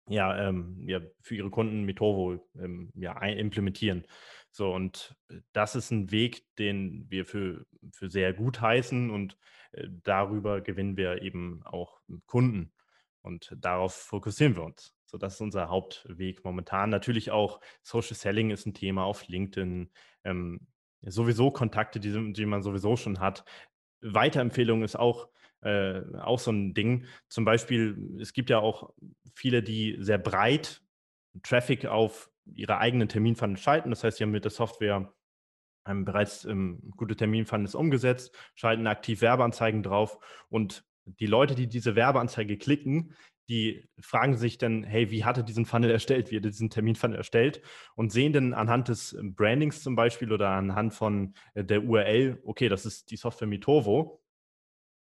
[0.09, 4.05] ja, ähm, ja für ihre Kunden Mitovo ähm, ja, implementieren.
[4.51, 9.39] So, und äh, das ist ein Weg, den wir für, für sehr gut heißen und
[9.73, 12.73] darüber gewinnen wir eben auch Kunden.
[13.23, 14.95] Und darauf fokussieren wir uns.
[15.05, 16.91] So, das ist unser Hauptweg momentan.
[16.91, 19.91] Natürlich auch Social Selling ist ein Thema auf LinkedIn.
[20.25, 20.67] Ähm,
[21.03, 23.45] sowieso Kontakte, die, die man sowieso schon hat.
[24.01, 25.29] Weiterempfehlung ist auch,
[25.63, 27.07] äh, auch so ein Ding.
[27.29, 28.95] Zum Beispiel, es gibt ja auch
[29.35, 30.83] viele, die sehr breit
[31.43, 33.91] Traffic auf ihre eigenen Terminfunnel schalten.
[33.91, 35.13] Das heißt, sie haben mit der Software
[35.87, 41.97] ähm, bereits ähm, gute Terminfunnels umgesetzt, schalten aktiv Werbeanzeigen drauf und die Leute, die diese
[41.97, 43.15] Werbeanzeige klicken,
[43.49, 46.71] die fragen sich dann, hey, wie hat er diesen Funnel erstellt, wie hat er diesen
[46.71, 47.63] Terminfunnel erstellt
[47.97, 52.41] und sehen dann anhand des ähm, Brandings zum Beispiel oder anhand von äh, der URL,
[52.45, 54.23] okay, das ist die Software Mitovo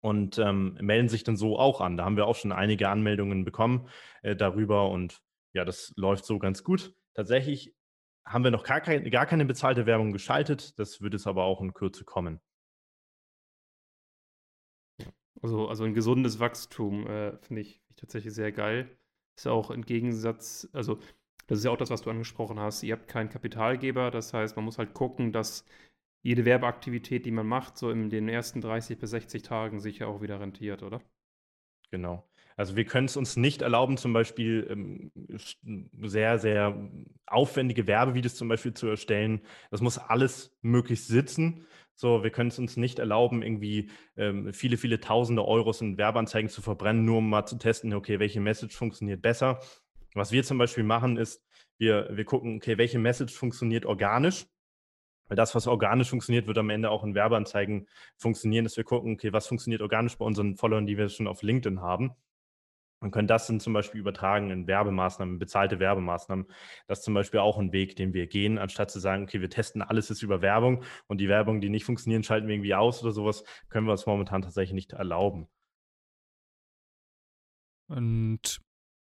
[0.02, 1.98] und ähm, melden sich dann so auch an.
[1.98, 3.88] Da haben wir auch schon einige Anmeldungen bekommen
[4.24, 5.22] äh, darüber und
[5.54, 6.96] ja, das läuft so ganz gut.
[7.14, 7.76] Tatsächlich
[8.26, 10.78] haben wir noch gar, kein, gar keine bezahlte Werbung geschaltet.
[10.80, 12.40] Das wird es aber auch in Kürze kommen.
[15.42, 18.96] Also, also ein gesundes Wachstum äh, finde ich, find ich tatsächlich sehr geil.
[19.36, 21.00] Ist ja auch im Gegensatz, also
[21.48, 22.84] das ist ja auch das, was du angesprochen hast.
[22.84, 25.66] Ihr habt keinen Kapitalgeber, das heißt, man muss halt gucken, dass
[26.22, 30.08] jede Werbeaktivität, die man macht, so in den ersten 30 bis 60 Tagen sich ja
[30.08, 31.02] auch wieder rentiert, oder?
[31.90, 32.24] Genau.
[32.58, 35.12] Also wir können es uns nicht erlauben, zum Beispiel ähm,
[36.02, 36.90] sehr, sehr
[37.26, 39.42] aufwendige Werbevideos zum Beispiel zu erstellen.
[39.70, 41.66] Das muss alles möglichst sitzen.
[41.96, 46.50] So, wir können es uns nicht erlauben, irgendwie ähm, viele, viele tausende Euros in Werbeanzeigen
[46.50, 49.60] zu verbrennen, nur um mal zu testen, okay, welche Message funktioniert besser.
[50.14, 51.46] Was wir zum Beispiel machen, ist,
[51.78, 54.46] wir, wir gucken, okay, welche Message funktioniert organisch.
[55.28, 57.88] Weil das, was organisch funktioniert, wird am Ende auch in Werbeanzeigen
[58.18, 61.42] funktionieren, dass wir gucken, okay, was funktioniert organisch bei unseren Followern, die wir schon auf
[61.42, 62.12] LinkedIn haben.
[63.02, 66.46] Man könnte das dann zum Beispiel übertragen in Werbemaßnahmen, bezahlte Werbemaßnahmen.
[66.88, 69.50] Das ist zum Beispiel auch ein Weg, den wir gehen, anstatt zu sagen, okay, wir
[69.50, 73.02] testen alles jetzt über Werbung und die Werbung, die nicht funktionieren, schalten wir irgendwie aus
[73.02, 75.48] oder sowas, können wir uns momentan tatsächlich nicht erlauben.
[77.88, 78.62] Und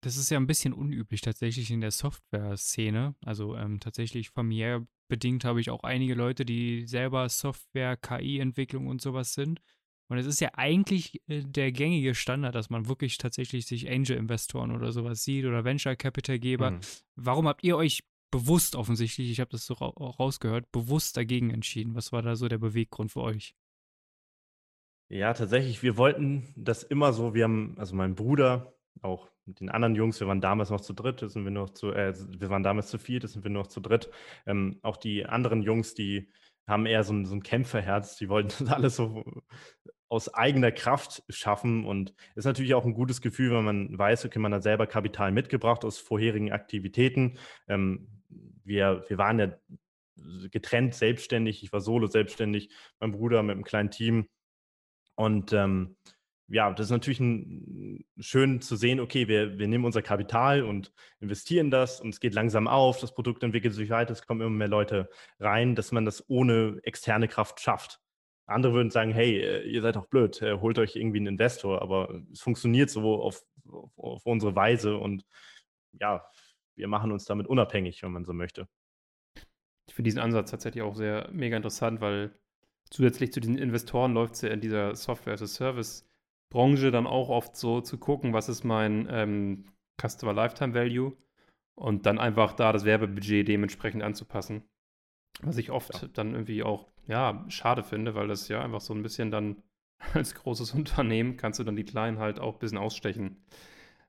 [0.00, 3.14] das ist ja ein bisschen unüblich tatsächlich in der Software-Szene.
[3.24, 9.00] Also ähm, tatsächlich familiär bedingt habe ich auch einige Leute, die selber Software, KI-Entwicklung und
[9.00, 9.60] sowas sind.
[10.14, 14.70] Und es ist ja eigentlich äh, der gängige Standard, dass man wirklich tatsächlich sich Angel-Investoren
[14.70, 16.70] oder sowas sieht oder Venture Capital-Geber.
[16.70, 16.80] Mhm.
[17.16, 21.96] Warum habt ihr euch bewusst offensichtlich, ich habe das so ra rausgehört, bewusst dagegen entschieden?
[21.96, 23.56] Was war da so der Beweggrund für euch?
[25.08, 28.72] Ja, tatsächlich, wir wollten das immer so, wir haben, also mein Bruder,
[29.02, 31.70] auch mit den anderen Jungs, wir waren damals noch zu dritt, jetzt sind wir noch
[31.70, 34.10] zu, äh, wir waren damals zu viert, jetzt sind wir noch zu dritt.
[34.46, 36.30] Ähm, auch die anderen Jungs, die
[36.66, 39.24] haben eher so ein, so ein Kämpferherz, die wollten das alles so
[40.14, 44.38] aus eigener Kraft schaffen und ist natürlich auch ein gutes Gefühl, wenn man weiß, okay,
[44.38, 47.36] man hat selber Kapital mitgebracht aus vorherigen Aktivitäten.
[47.66, 48.06] Ähm,
[48.62, 49.52] wir, wir waren ja
[50.52, 54.28] getrennt selbstständig, ich war solo selbstständig, mein Bruder mit einem kleinen Team
[55.16, 55.96] und ähm,
[56.46, 60.92] ja, das ist natürlich ein, schön zu sehen, okay, wir, wir nehmen unser Kapital und
[61.18, 64.50] investieren das und es geht langsam auf, das Produkt entwickelt sich weiter, es kommen immer
[64.50, 68.03] mehr Leute rein, dass man das ohne externe Kraft schafft.
[68.46, 71.80] Andere würden sagen, hey, äh, ihr seid doch blöd, äh, holt euch irgendwie einen Investor,
[71.82, 75.24] aber es funktioniert so auf, auf, auf unsere Weise und
[76.00, 76.24] ja,
[76.76, 78.68] wir machen uns damit unabhängig, wenn man so möchte.
[79.88, 82.32] Ich finde diesen Ansatz tatsächlich auch sehr mega interessant, weil
[82.90, 86.04] zusätzlich zu diesen Investoren läuft es ja in dieser Software-as-a-Service-
[86.54, 89.64] Branche dann auch oft so zu gucken, was ist mein ähm,
[90.00, 91.12] Customer Lifetime Value
[91.74, 94.62] und dann einfach da das Werbebudget dementsprechend anzupassen.
[95.40, 96.08] Was ich oft ja.
[96.12, 99.62] dann irgendwie auch, ja, schade finde, weil das ja einfach so ein bisschen dann
[100.14, 103.44] als großes Unternehmen kannst du dann die Kleinen halt auch ein bisschen ausstechen.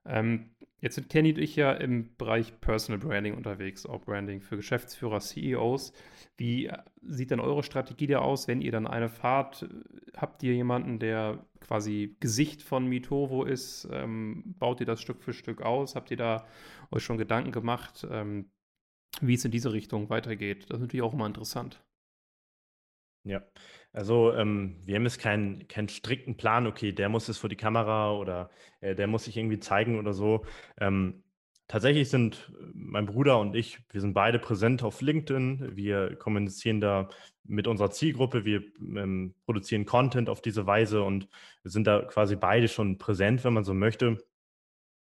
[0.04, 4.56] Ähm, jetzt sind Kenny und ich ja im Bereich Personal Branding unterwegs, auch Branding für
[4.56, 5.92] Geschäftsführer, CEOs.
[6.36, 9.68] Wie äh, sieht denn eure Strategie da aus, wenn ihr dann eine fahrt?
[10.16, 13.88] Habt ihr jemanden, der quasi Gesicht von Mitovo ist?
[13.90, 15.96] Ähm, baut ihr das Stück für Stück aus?
[15.96, 16.46] Habt ihr da
[16.92, 18.50] euch schon Gedanken gemacht, ähm,
[19.20, 20.66] wie es in diese Richtung weitergeht?
[20.68, 21.85] Das ist natürlich auch immer interessant.
[23.26, 23.42] Ja,
[23.92, 27.56] also ähm, wir haben jetzt keinen, keinen strikten Plan, okay, der muss es vor die
[27.56, 30.44] Kamera oder äh, der muss sich irgendwie zeigen oder so.
[30.78, 31.24] Ähm,
[31.66, 35.74] tatsächlich sind äh, mein Bruder und ich, wir sind beide präsent auf LinkedIn.
[35.76, 37.08] Wir kommunizieren da
[37.42, 41.28] mit unserer Zielgruppe, wir ähm, produzieren Content auf diese Weise und
[41.64, 44.18] sind da quasi beide schon präsent, wenn man so möchte.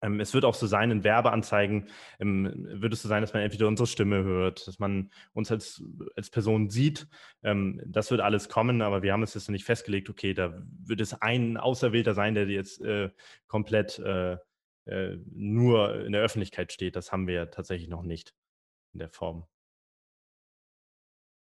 [0.03, 1.89] Ähm, es wird auch so sein, in Werbeanzeigen
[2.19, 5.83] ähm, wird es so sein, dass man entweder unsere Stimme hört, dass man uns als,
[6.17, 7.07] als Person sieht.
[7.43, 10.63] Ähm, das wird alles kommen, aber wir haben es jetzt noch nicht festgelegt, okay, da
[10.85, 13.11] wird es ein Auserwählter sein, der jetzt äh,
[13.47, 14.37] komplett äh,
[14.87, 16.97] äh, nur in der Öffentlichkeit steht.
[16.97, 18.35] Das haben wir tatsächlich noch nicht
[18.93, 19.47] in der Form.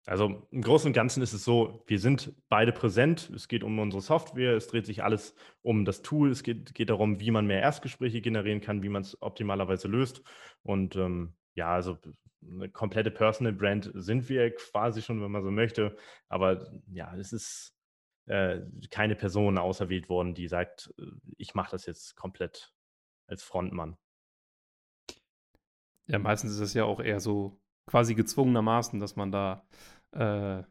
[0.07, 3.31] Also im Großen und Ganzen ist es so, wir sind beide präsent.
[3.35, 6.91] Es geht um unsere Software, es dreht sich alles um das Tool, es geht, geht
[6.91, 10.23] darum, wie man mehr Erstgespräche generieren kann, wie man es optimalerweise löst.
[10.63, 11.97] Und ähm, ja, also
[12.47, 15.97] eine komplette Personal Brand sind wir quasi schon, wenn man so möchte.
[16.29, 17.75] Aber ja, es ist
[18.27, 21.05] äh, keine Person auserwählt worden, die sagt, äh,
[21.39, 22.75] ich mache das jetzt komplett
[23.27, 23.97] als Frontmann.
[26.07, 29.67] Ja, meistens ist es ja auch eher so quasi gezwungenermaßen, dass man da
[30.15, 30.63] äh,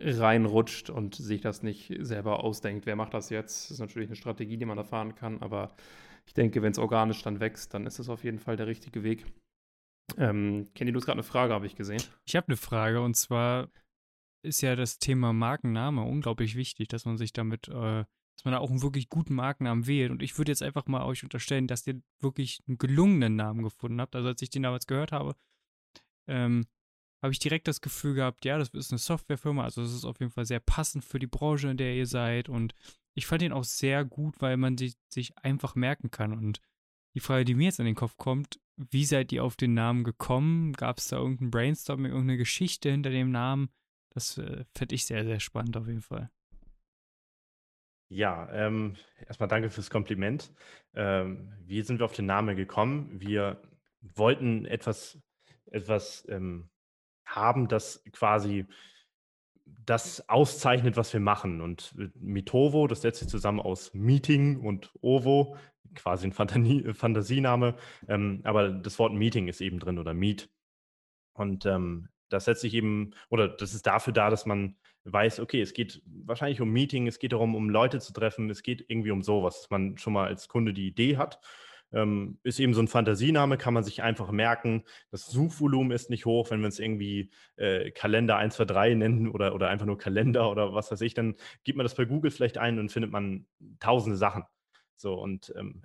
[0.00, 2.86] reinrutscht und sich das nicht selber ausdenkt.
[2.86, 3.64] Wer macht das jetzt?
[3.64, 5.74] Das ist natürlich eine Strategie, die man erfahren kann, aber
[6.26, 9.02] ich denke, wenn es organisch dann wächst, dann ist es auf jeden Fall der richtige
[9.02, 9.26] Weg.
[10.16, 12.02] Ähm, Kenny, du hast gerade eine Frage, habe ich gesehen.
[12.24, 13.68] Ich habe eine Frage und zwar
[14.42, 18.04] ist ja das Thema Markenname unglaublich wichtig, dass man sich damit, äh,
[18.36, 20.10] dass man da auch einen wirklich guten Markennamen wählt.
[20.10, 24.00] Und ich würde jetzt einfach mal euch unterstellen, dass ihr wirklich einen gelungenen Namen gefunden
[24.00, 24.16] habt.
[24.16, 25.36] Also als ich den damals gehört habe,
[26.26, 26.66] ähm,
[27.22, 30.20] habe ich direkt das Gefühl gehabt, ja, das ist eine Softwarefirma, also das ist auf
[30.20, 32.48] jeden Fall sehr passend für die Branche, in der ihr seid.
[32.48, 32.74] Und
[33.14, 36.32] ich fand ihn auch sehr gut, weil man sich, sich einfach merken kann.
[36.32, 36.60] Und
[37.14, 40.04] die Frage, die mir jetzt in den Kopf kommt, wie seid ihr auf den Namen
[40.04, 40.72] gekommen?
[40.72, 43.68] Gab es da irgendein Brainstorming, irgendeine Geschichte hinter dem Namen?
[44.14, 46.30] Das äh, fände ich sehr, sehr spannend auf jeden Fall.
[48.08, 50.52] Ja, ähm, erstmal danke fürs Kompliment.
[50.94, 53.20] Ähm, wie sind wir auf den Namen gekommen?
[53.20, 53.62] Wir
[54.00, 55.20] wollten etwas,
[55.66, 56.70] etwas ähm,
[57.24, 58.66] haben, das quasi
[59.86, 61.60] das auszeichnet, was wir machen.
[61.60, 65.56] Und Mitovo, das setzt sich zusammen aus Meeting und Ovo,
[65.94, 67.76] quasi ein Fantanie, Fantasiename,
[68.08, 70.48] ähm, aber das Wort Meeting ist eben drin oder Meet.
[71.32, 75.60] Und ähm, das setzt sich eben, oder das ist dafür da, dass man weiß, okay,
[75.60, 79.10] es geht wahrscheinlich um Meeting, es geht darum, um Leute zu treffen, es geht irgendwie
[79.10, 81.40] um sowas, dass man schon mal als Kunde die Idee hat
[81.92, 84.84] Ähm, ist eben so ein Fantasiename, kann man sich einfach merken.
[85.10, 89.68] Das Suchvolumen ist nicht hoch, wenn wir es irgendwie äh, Kalender 123 nennen oder, oder
[89.68, 92.78] einfach nur Kalender oder was weiß ich, dann gibt man das bei Google vielleicht ein
[92.78, 93.46] und findet man
[93.80, 94.44] tausende Sachen.
[94.96, 95.82] So, und ähm,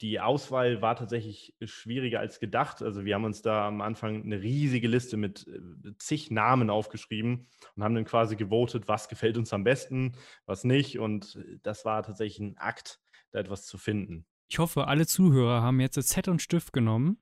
[0.00, 2.82] die Auswahl war tatsächlich schwieriger als gedacht.
[2.82, 7.48] Also wir haben uns da am Anfang eine riesige Liste mit äh, zig Namen aufgeschrieben
[7.74, 10.12] und haben dann quasi gewotet, was gefällt uns am besten,
[10.46, 10.98] was nicht.
[10.98, 13.00] Und das war tatsächlich ein Akt,
[13.32, 14.24] da etwas zu finden.
[14.50, 17.18] Ich hoffe, alle Zuhörer haben jetzt Zettel und Stift genommen,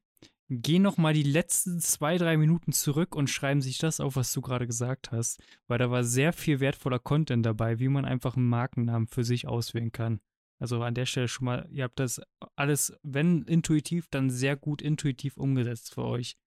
[0.48, 4.32] gehen noch mal die letzten zwei, drei Minuten zurück und schreiben sich das auf, was
[4.32, 8.36] du gerade gesagt hast, weil da war sehr viel wertvoller Content dabei, wie man einfach
[8.36, 10.20] einen Markennamen für sich auswählen kann.
[10.58, 12.20] Also an der Stelle schon mal, ihr habt das
[12.54, 16.38] alles, wenn intuitiv, dann sehr gut intuitiv umgesetzt für euch.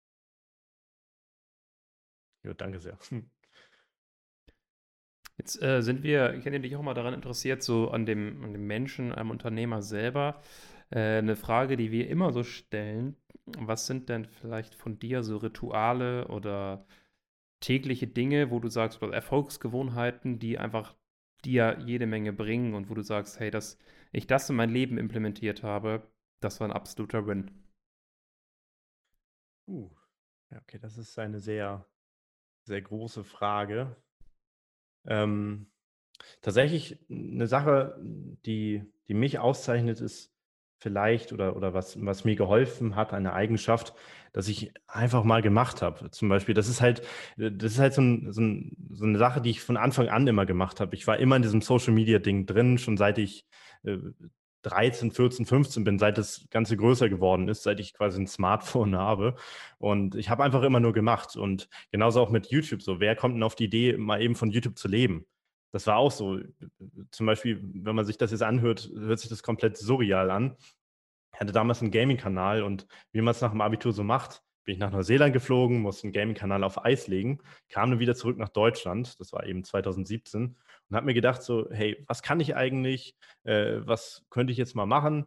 [2.45, 2.99] Ja, danke sehr.
[5.39, 8.53] Jetzt äh, sind wir, ich kenne dich auch mal daran interessiert, so an dem, an
[8.53, 10.43] dem Menschen, einem Unternehmer selber.
[10.91, 13.17] Äh, eine Frage, die wir immer so stellen,
[13.59, 16.87] was sind denn vielleicht von dir so Rituale oder
[17.61, 20.97] tägliche Dinge, wo du sagst, oder Erfolgsgewohnheiten, die einfach
[21.45, 23.79] dir jede Menge bringen und wo du sagst, hey, dass
[24.13, 26.03] ich das in mein Leben implementiert habe,
[26.41, 27.51] das war ein absoluter Win.
[29.69, 29.91] Uh,
[30.57, 31.87] okay, das ist eine sehr,
[32.65, 33.97] sehr große Frage.
[35.09, 35.67] Ähm,
[36.43, 40.33] tatsächlich eine Sache, die, die mich auszeichnet, ist
[40.79, 43.95] vielleicht oder, oder was, was mir geholfen hat, eine Eigenschaft,
[44.33, 46.11] dass ich einfach mal gemacht habe.
[46.11, 47.03] Zum Beispiel, das ist halt,
[47.37, 50.27] das ist halt so, ein, so, ein, so eine Sache, die ich von Anfang an
[50.27, 50.95] immer gemacht habe.
[50.95, 53.45] Ich war immer in diesem Social Media Ding drin, schon seit ich
[53.83, 53.97] äh,
[54.69, 58.97] 13, 14, 15 bin, seit das Ganze größer geworden ist, seit ich quasi ein Smartphone
[58.99, 59.35] habe.
[59.79, 61.37] Und ich habe einfach immer nur gemacht.
[61.37, 63.01] Und genauso auch mit YouTube so.
[63.01, 65.27] Wer kommt denn auf die Idee, mal eben von YouTube zu leben?
[65.73, 66.39] Das war auch so.
[67.11, 70.57] Zum Beispiel, wenn man sich das jetzt anhört, hört sich das komplett surreal an.
[71.35, 74.75] Ich hatte damals einen Gaming-Kanal und wie man es nach dem Abitur so macht, bin
[74.75, 77.39] ich nach Neuseeland geflogen, musste einen Gaming-Kanal auf Eis legen,
[77.71, 80.59] kam dann wieder zurück nach Deutschland, das war eben 2017,
[80.91, 84.75] und habe mir gedacht so, hey, was kann ich eigentlich, äh, was könnte ich jetzt
[84.75, 85.25] mal machen?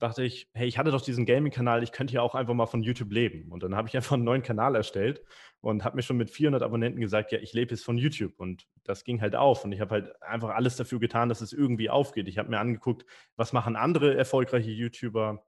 [0.00, 2.82] Dachte ich, hey, ich hatte doch diesen Gaming-Kanal, ich könnte ja auch einfach mal von
[2.82, 3.52] YouTube leben.
[3.52, 5.22] Und dann habe ich einfach einen neuen Kanal erstellt
[5.60, 8.40] und habe mir schon mit 400 Abonnenten gesagt, ja, ich lebe jetzt von YouTube.
[8.40, 9.64] Und das ging halt auf.
[9.64, 12.26] Und ich habe halt einfach alles dafür getan, dass es irgendwie aufgeht.
[12.26, 15.44] Ich habe mir angeguckt, was machen andere erfolgreiche YouTuber,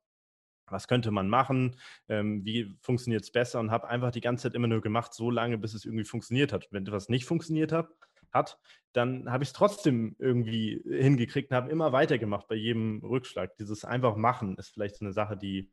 [0.73, 1.77] was könnte man machen,
[2.09, 5.31] ähm, wie funktioniert es besser und habe einfach die ganze Zeit immer nur gemacht, so
[5.31, 6.69] lange, bis es irgendwie funktioniert hat.
[6.71, 7.89] Wenn etwas nicht funktioniert hat,
[8.33, 8.59] hat
[8.93, 13.57] dann habe ich es trotzdem irgendwie hingekriegt und habe immer weitergemacht bei jedem Rückschlag.
[13.57, 15.71] Dieses einfach machen ist vielleicht so eine Sache, die,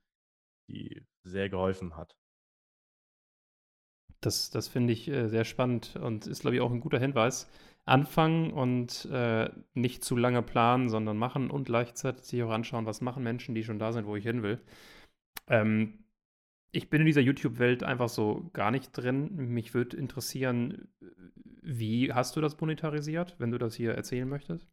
[0.69, 2.15] die sehr geholfen hat.
[4.21, 7.49] Das, das finde ich äh, sehr spannend und ist, glaube ich, auch ein guter Hinweis.
[7.89, 13.01] Anfangen und äh, nicht zu lange planen, sondern machen und gleichzeitig sich auch anschauen, was
[13.01, 14.59] machen Menschen, die schon da sind, wo ich hin will.
[15.47, 16.05] Ähm,
[16.71, 19.35] ich bin in dieser YouTube-Welt einfach so gar nicht drin.
[19.35, 20.87] Mich würde interessieren,
[21.61, 24.67] wie hast du das monetarisiert, wenn du das hier erzählen möchtest?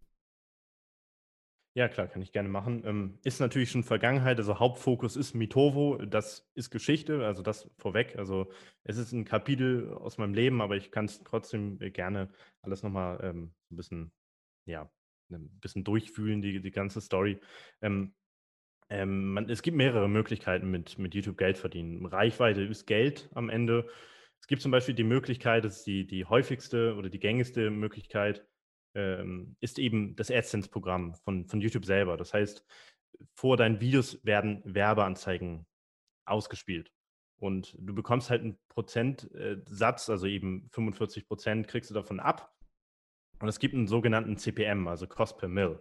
[1.76, 2.84] Ja, klar, kann ich gerne machen.
[2.86, 8.16] Ähm, ist natürlich schon Vergangenheit, also Hauptfokus ist Mitovo, das ist Geschichte, also das vorweg.
[8.16, 8.50] Also
[8.84, 12.30] es ist ein Kapitel aus meinem Leben, aber ich kann es trotzdem gerne
[12.62, 14.10] alles nochmal ähm, ein bisschen,
[14.64, 14.90] ja,
[15.30, 17.38] ein bisschen durchfühlen, die, die ganze Story.
[17.82, 18.14] Ähm,
[18.88, 22.06] ähm, man, es gibt mehrere Möglichkeiten mit, mit YouTube Geld verdienen.
[22.06, 23.86] Reichweite ist Geld am Ende.
[24.40, 28.46] Es gibt zum Beispiel die Möglichkeit, das ist die, die häufigste oder die gängigste Möglichkeit,
[28.96, 32.16] ähm, ist eben das AdSense-Programm von, von YouTube selber.
[32.16, 32.64] Das heißt,
[33.34, 35.66] vor deinen Videos werden Werbeanzeigen
[36.24, 36.92] ausgespielt.
[37.38, 42.54] Und du bekommst halt einen Prozentsatz, also eben 45 Prozent kriegst du davon ab.
[43.38, 45.78] Und es gibt einen sogenannten CPM, also Cost per Mill.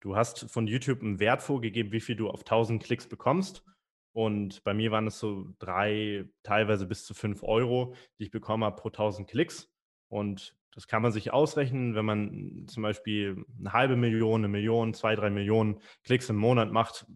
[0.00, 3.64] Du hast von YouTube einen Wert vorgegeben, wie viel du auf 1000 Klicks bekommst.
[4.12, 8.64] Und bei mir waren es so drei, teilweise bis zu fünf Euro, die ich bekommen
[8.64, 9.72] habe pro 1000 Klicks.
[10.08, 14.94] Und das kann man sich ausrechnen, wenn man zum Beispiel eine halbe Million, eine Million,
[14.94, 17.06] zwei, drei Millionen Klicks im Monat macht,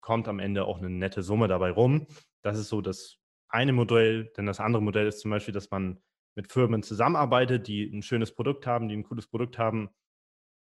[0.00, 2.06] kommt am Ende auch eine nette Summe dabei rum.
[2.42, 3.18] Das ist so das
[3.48, 6.02] eine Modell, denn das andere Modell ist zum Beispiel, dass man
[6.34, 9.90] mit Firmen zusammenarbeitet, die ein schönes Produkt haben, die ein cooles Produkt haben,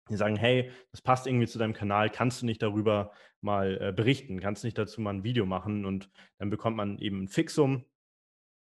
[0.09, 3.11] die sagen, hey, das passt irgendwie zu deinem Kanal, kannst du nicht darüber
[3.41, 5.85] mal äh, berichten, kannst nicht dazu mal ein Video machen?
[5.85, 6.09] Und
[6.39, 7.85] dann bekommt man eben ein Fixum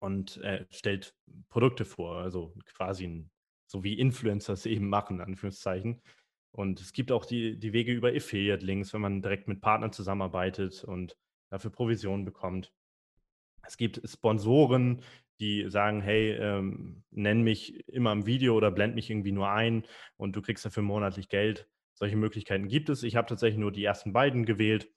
[0.00, 1.14] und äh, stellt
[1.50, 3.30] Produkte vor, also quasi ein
[3.66, 6.00] so wie Influencer es eben machen, Anführungszeichen.
[6.52, 10.84] Und es gibt auch die, die Wege über Affiliate-Links, wenn man direkt mit Partnern zusammenarbeitet
[10.84, 11.16] und
[11.50, 12.72] dafür Provisionen bekommt.
[13.66, 15.02] Es gibt Sponsoren,
[15.38, 19.84] die sagen, hey, ähm, nenn mich immer im Video oder blend mich irgendwie nur ein
[20.16, 21.68] und du kriegst dafür monatlich Geld.
[21.92, 23.02] Solche Möglichkeiten gibt es.
[23.02, 24.90] Ich habe tatsächlich nur die ersten beiden gewählt.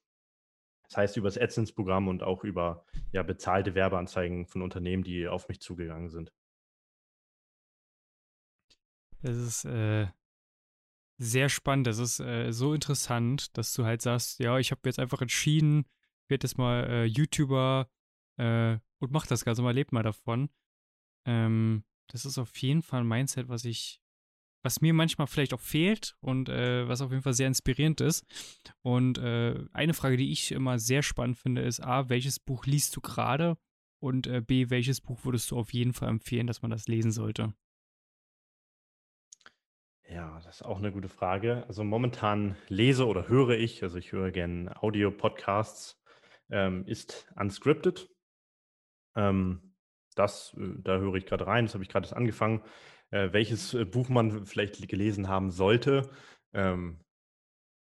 [0.84, 5.48] Das heißt, über das AdSense-Programm und auch über ja, bezahlte Werbeanzeigen von Unternehmen, die auf
[5.48, 6.32] mich zugegangen sind.
[9.22, 10.08] Das ist äh,
[11.18, 11.88] sehr spannend.
[11.88, 15.86] Das ist äh, so interessant, dass du halt sagst, ja, ich habe jetzt einfach entschieden,
[16.30, 17.90] werde jetzt mal äh, YouTuber
[18.38, 20.50] äh, und mach das Ganze mal, lebt mal davon.
[21.26, 24.02] Ähm, das ist auf jeden Fall ein Mindset, was ich,
[24.64, 28.26] was mir manchmal vielleicht auch fehlt und äh, was auf jeden Fall sehr inspirierend ist.
[28.82, 32.96] Und äh, eine Frage, die ich immer sehr spannend finde, ist A, welches Buch liest
[32.96, 33.58] du gerade?
[34.02, 37.54] Und B, welches Buch würdest du auf jeden Fall empfehlen, dass man das lesen sollte?
[40.12, 41.66] Ja, das ist auch eine gute Frage.
[41.68, 46.02] Also momentan lese oder höre ich, also ich höre gerne Audio-Podcasts,
[46.50, 48.10] ähm, ist Unscripted.
[49.16, 49.76] Ähm,
[50.16, 52.64] das, äh, da höre ich gerade rein, das habe ich gerade angefangen.
[53.12, 56.10] Äh, welches äh, Buch man vielleicht gelesen haben sollte,
[56.54, 57.00] ähm,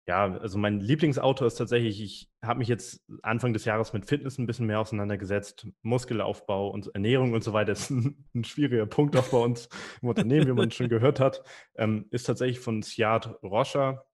[0.07, 4.37] ja, also mein Lieblingsautor ist tatsächlich, ich habe mich jetzt Anfang des Jahres mit Fitness
[4.37, 5.67] ein bisschen mehr auseinandergesetzt.
[5.81, 9.67] Muskelaufbau und Ernährung und so weiter ist ein, ein schwieriger Punkt auch bei uns
[10.01, 11.43] im Unternehmen, wie man schon gehört hat.
[11.75, 14.05] Ähm, ist tatsächlich von Siad Roscher,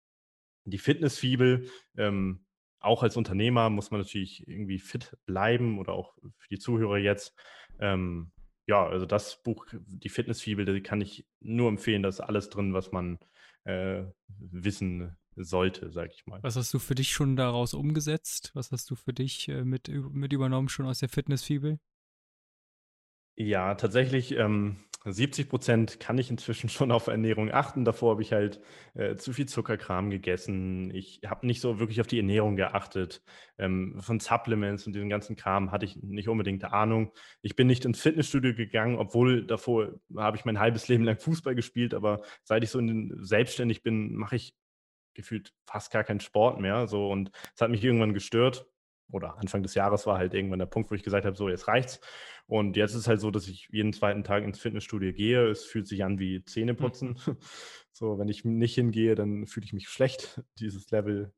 [0.66, 1.70] die Fitnessfibel.
[1.96, 2.44] Ähm,
[2.80, 7.36] auch als Unternehmer muss man natürlich irgendwie fit bleiben oder auch für die Zuhörer jetzt.
[7.80, 8.32] Ähm,
[8.66, 12.02] ja, also das Buch, die Fitnessfibel, da kann ich nur empfehlen.
[12.02, 13.20] Da ist alles drin, was man
[13.66, 14.04] äh,
[14.40, 16.42] wissen sollte, sag ich mal.
[16.44, 18.52] Was hast du für dich schon daraus umgesetzt?
[18.54, 21.80] Was hast du für dich äh, mit, mit übernommen schon aus der Fitnessfibel?
[23.36, 27.84] Ja, tatsächlich ähm, 70 Prozent kann ich inzwischen schon auf Ernährung achten.
[27.86, 28.62] Davor habe ich halt
[28.94, 30.94] äh, zu viel Zuckerkram gegessen.
[30.94, 33.22] Ich habe nicht so wirklich auf die Ernährung geachtet.
[33.58, 37.12] Ähm, von Supplements und diesem ganzen Kram hatte ich nicht unbedingt Ahnung.
[37.42, 41.56] Ich bin nicht ins Fitnessstudio gegangen, obwohl davor habe ich mein halbes Leben lang Fußball
[41.56, 41.94] gespielt.
[41.94, 42.80] Aber seit ich so
[43.20, 44.56] selbstständig bin, mache ich
[45.14, 46.88] gefühlt fast gar keinen Sport mehr.
[46.88, 48.68] So, und es hat mich irgendwann gestört.
[49.12, 51.68] Oder Anfang des Jahres war halt irgendwann der Punkt, wo ich gesagt habe, so, jetzt
[51.68, 52.00] reicht's.
[52.48, 55.48] Und jetzt ist es halt so, dass ich jeden zweiten Tag ins Fitnessstudio gehe.
[55.48, 57.20] Es fühlt sich an wie Zähneputzen.
[57.26, 57.38] Mhm.
[57.96, 60.42] So, wenn ich nicht hingehe, dann fühle ich mich schlecht.
[60.60, 61.32] Dieses Level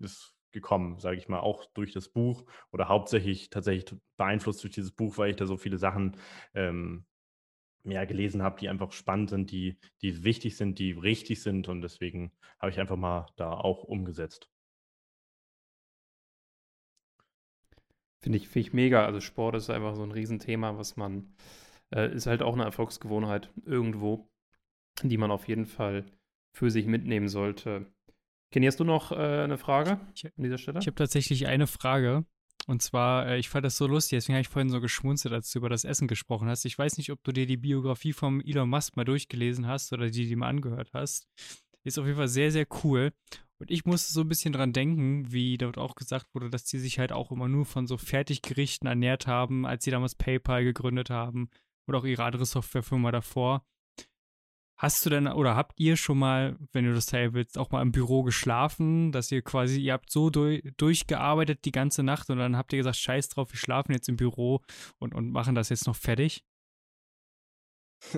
[0.00, 4.92] ist gekommen, sage ich mal, auch durch das Buch oder hauptsächlich tatsächlich beeinflusst durch dieses
[4.92, 6.16] Buch, weil ich da so viele Sachen
[6.54, 7.06] ähm,
[7.84, 11.68] ja, gelesen habe, die einfach spannend sind, die, die wichtig sind, die richtig sind.
[11.68, 14.48] Und deswegen habe ich einfach mal da auch umgesetzt.
[18.20, 19.04] Finde ich, find ich mega.
[19.04, 21.34] Also Sport ist einfach so ein Riesenthema, was man,
[21.92, 24.30] äh, ist halt auch eine Erfolgsgewohnheit irgendwo,
[25.02, 26.04] die man auf jeden Fall
[26.52, 27.92] für sich mitnehmen sollte.
[28.52, 30.78] Kenny, hast du noch äh, eine Frage an dieser Stelle?
[30.78, 32.24] Ich habe tatsächlich eine Frage.
[32.66, 35.50] Und zwar, äh, ich fand das so lustig, deswegen habe ich vorhin so geschmunzelt, als
[35.50, 36.64] du über das Essen gesprochen hast.
[36.64, 40.10] Ich weiß nicht, ob du dir die Biografie vom Elon Musk mal durchgelesen hast oder
[40.10, 41.28] die, die mal angehört hast.
[41.84, 43.12] Ist auf jeden Fall sehr, sehr cool.
[43.58, 46.78] Und ich musste so ein bisschen dran denken, wie dort auch gesagt wurde, dass die
[46.78, 51.10] sich halt auch immer nur von so Fertiggerichten ernährt haben, als sie damals PayPal gegründet
[51.10, 51.48] haben
[51.86, 53.64] oder auch ihre andere Softwarefirma davor.
[54.82, 57.82] Hast du denn oder habt ihr schon mal, wenn du das teilen willst, auch mal
[57.82, 62.38] im Büro geschlafen, dass ihr quasi, ihr habt so durch, durchgearbeitet die ganze Nacht und
[62.38, 64.60] dann habt ihr gesagt, scheiß drauf, wir schlafen jetzt im Büro
[64.98, 66.44] und, und machen das jetzt noch fertig?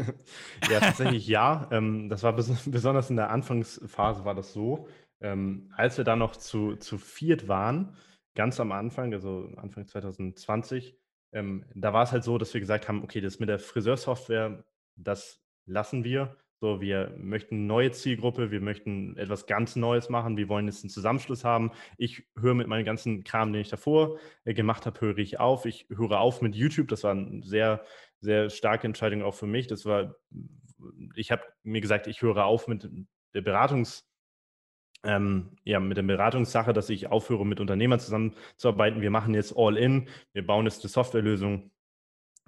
[0.71, 1.69] ja, tatsächlich ja.
[1.71, 4.89] Ähm, das war bes besonders in der Anfangsphase war das so.
[5.21, 7.95] Ähm, als wir da noch zu, zu viert waren,
[8.35, 10.99] ganz am Anfang, also Anfang 2020,
[11.33, 14.65] ähm, da war es halt so, dass wir gesagt haben, okay, das mit der Friseursoftware,
[14.97, 16.39] das lassen wir.
[16.61, 20.83] So, wir möchten eine neue Zielgruppe, wir möchten etwas ganz Neues machen, wir wollen jetzt
[20.83, 21.73] einen Zusammenschluss haben.
[21.99, 25.67] Ich höre mit meinem ganzen Kram, den ich davor äh, gemacht habe, höre ich auf.
[25.67, 26.89] Ich höre auf mit YouTube.
[26.89, 27.85] Das war eine sehr,
[28.21, 29.67] sehr starke Entscheidung auch für mich.
[29.67, 30.15] Das war,
[31.17, 32.89] ich habe mir gesagt, ich höre auf mit
[33.35, 34.05] der Beratungs-
[35.03, 39.03] ähm, ja, mit der Beratungssache, dass ich aufhöre, mit Unternehmern zusammenzuarbeiten.
[39.03, 40.09] Wir machen jetzt all in.
[40.33, 41.71] Wir bauen jetzt eine Softwarelösung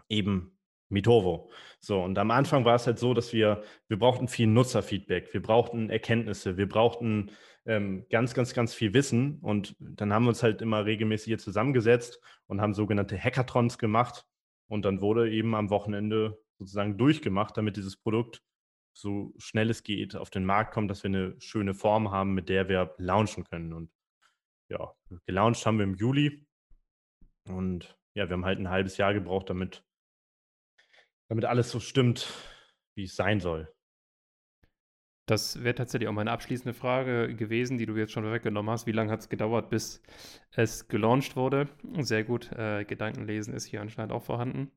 [0.08, 0.55] eben
[0.88, 1.50] Mitovo.
[1.80, 5.42] So, und am Anfang war es halt so, dass wir, wir brauchten viel Nutzerfeedback, wir
[5.42, 7.30] brauchten Erkenntnisse, wir brauchten
[7.64, 9.38] ähm, ganz, ganz, ganz viel Wissen.
[9.40, 14.24] Und dann haben wir uns halt immer regelmäßig hier zusammengesetzt und haben sogenannte Hackathons gemacht.
[14.68, 18.42] Und dann wurde eben am Wochenende sozusagen durchgemacht, damit dieses Produkt
[18.92, 22.48] so schnell es geht auf den Markt kommt, dass wir eine schöne Form haben, mit
[22.48, 23.72] der wir launchen können.
[23.74, 23.90] Und
[24.70, 24.92] ja,
[25.26, 26.46] gelauncht haben wir im Juli.
[27.46, 29.84] Und ja, wir haben halt ein halbes Jahr gebraucht, damit
[31.28, 32.32] damit alles so stimmt,
[32.94, 33.72] wie es sein soll.
[35.26, 38.86] Das wäre tatsächlich auch meine abschließende Frage gewesen, die du jetzt schon weggenommen hast.
[38.86, 40.00] Wie lange hat es gedauert, bis
[40.52, 41.68] es gelauncht wurde?
[41.98, 42.52] Sehr gut.
[42.52, 44.70] Äh, Gedankenlesen ist hier anscheinend auch vorhanden.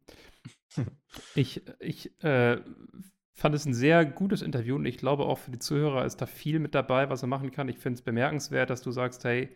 [1.35, 2.59] ich ich äh,
[3.35, 6.25] fand es ein sehr gutes Interview und ich glaube auch für die Zuhörer ist da
[6.25, 7.69] viel mit dabei, was er machen kann.
[7.69, 9.53] Ich finde es bemerkenswert, dass du sagst, hey,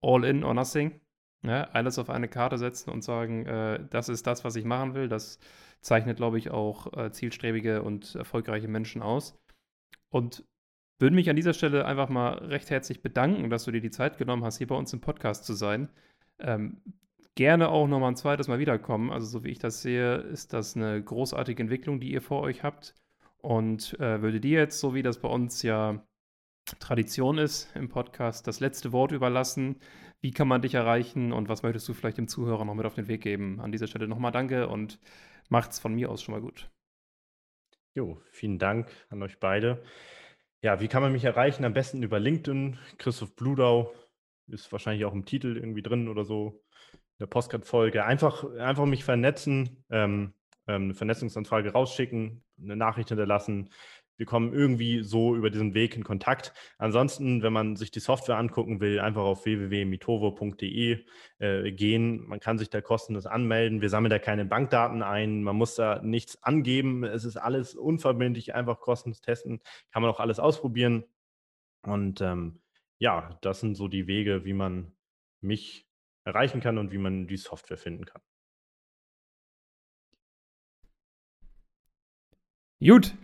[0.00, 0.98] all in or nothing.
[1.42, 4.94] Ja, alles auf eine Karte setzen und sagen, äh, das ist das, was ich machen
[4.94, 5.08] will.
[5.08, 5.38] Das
[5.84, 9.38] zeichnet, glaube ich, auch äh, zielstrebige und erfolgreiche Menschen aus.
[10.08, 10.44] Und
[10.98, 14.16] würde mich an dieser Stelle einfach mal recht herzlich bedanken, dass du dir die Zeit
[14.16, 15.90] genommen hast, hier bei uns im Podcast zu sein.
[16.38, 16.80] Ähm,
[17.34, 19.10] gerne auch nochmal ein zweites Mal wiederkommen.
[19.10, 22.62] Also, so wie ich das sehe, ist das eine großartige Entwicklung, die ihr vor euch
[22.62, 22.94] habt.
[23.38, 26.02] Und äh, würde dir jetzt, so wie das bei uns ja
[26.78, 29.76] Tradition ist im Podcast, das letzte Wort überlassen.
[30.22, 32.94] Wie kann man dich erreichen und was möchtest du vielleicht dem Zuhörer noch mit auf
[32.94, 33.60] den Weg geben?
[33.60, 34.98] An dieser Stelle nochmal danke und
[35.48, 36.70] macht's von mir aus schon mal gut.
[37.94, 39.82] Jo, vielen Dank an euch beide.
[40.62, 41.64] Ja, wie kann man mich erreichen?
[41.64, 42.78] Am besten über LinkedIn.
[42.98, 43.94] Christoph Bludau
[44.48, 46.62] ist wahrscheinlich auch im Titel irgendwie drin oder so.
[46.92, 48.04] In der Postcard-Folge.
[48.04, 50.34] Einfach, einfach mich vernetzen, ähm,
[50.66, 53.70] ähm eine Vernetzungsanfrage rausschicken, eine Nachricht hinterlassen
[54.16, 56.52] wir kommen irgendwie so über diesen Weg in Kontakt.
[56.78, 61.04] Ansonsten, wenn man sich die Software angucken will, einfach auf www.mitovo.de
[61.38, 62.26] äh, gehen.
[62.26, 63.80] Man kann sich da kostenlos anmelden.
[63.80, 65.42] Wir sammeln da keine Bankdaten ein.
[65.42, 67.04] Man muss da nichts angeben.
[67.04, 69.60] Es ist alles unverbindlich, einfach kostenlos testen.
[69.92, 71.04] Kann man auch alles ausprobieren.
[71.82, 72.60] Und ähm,
[72.98, 74.92] ja, das sind so die Wege, wie man
[75.40, 75.86] mich
[76.24, 78.22] erreichen kann und wie man die Software finden kann.
[82.80, 83.14] Gut,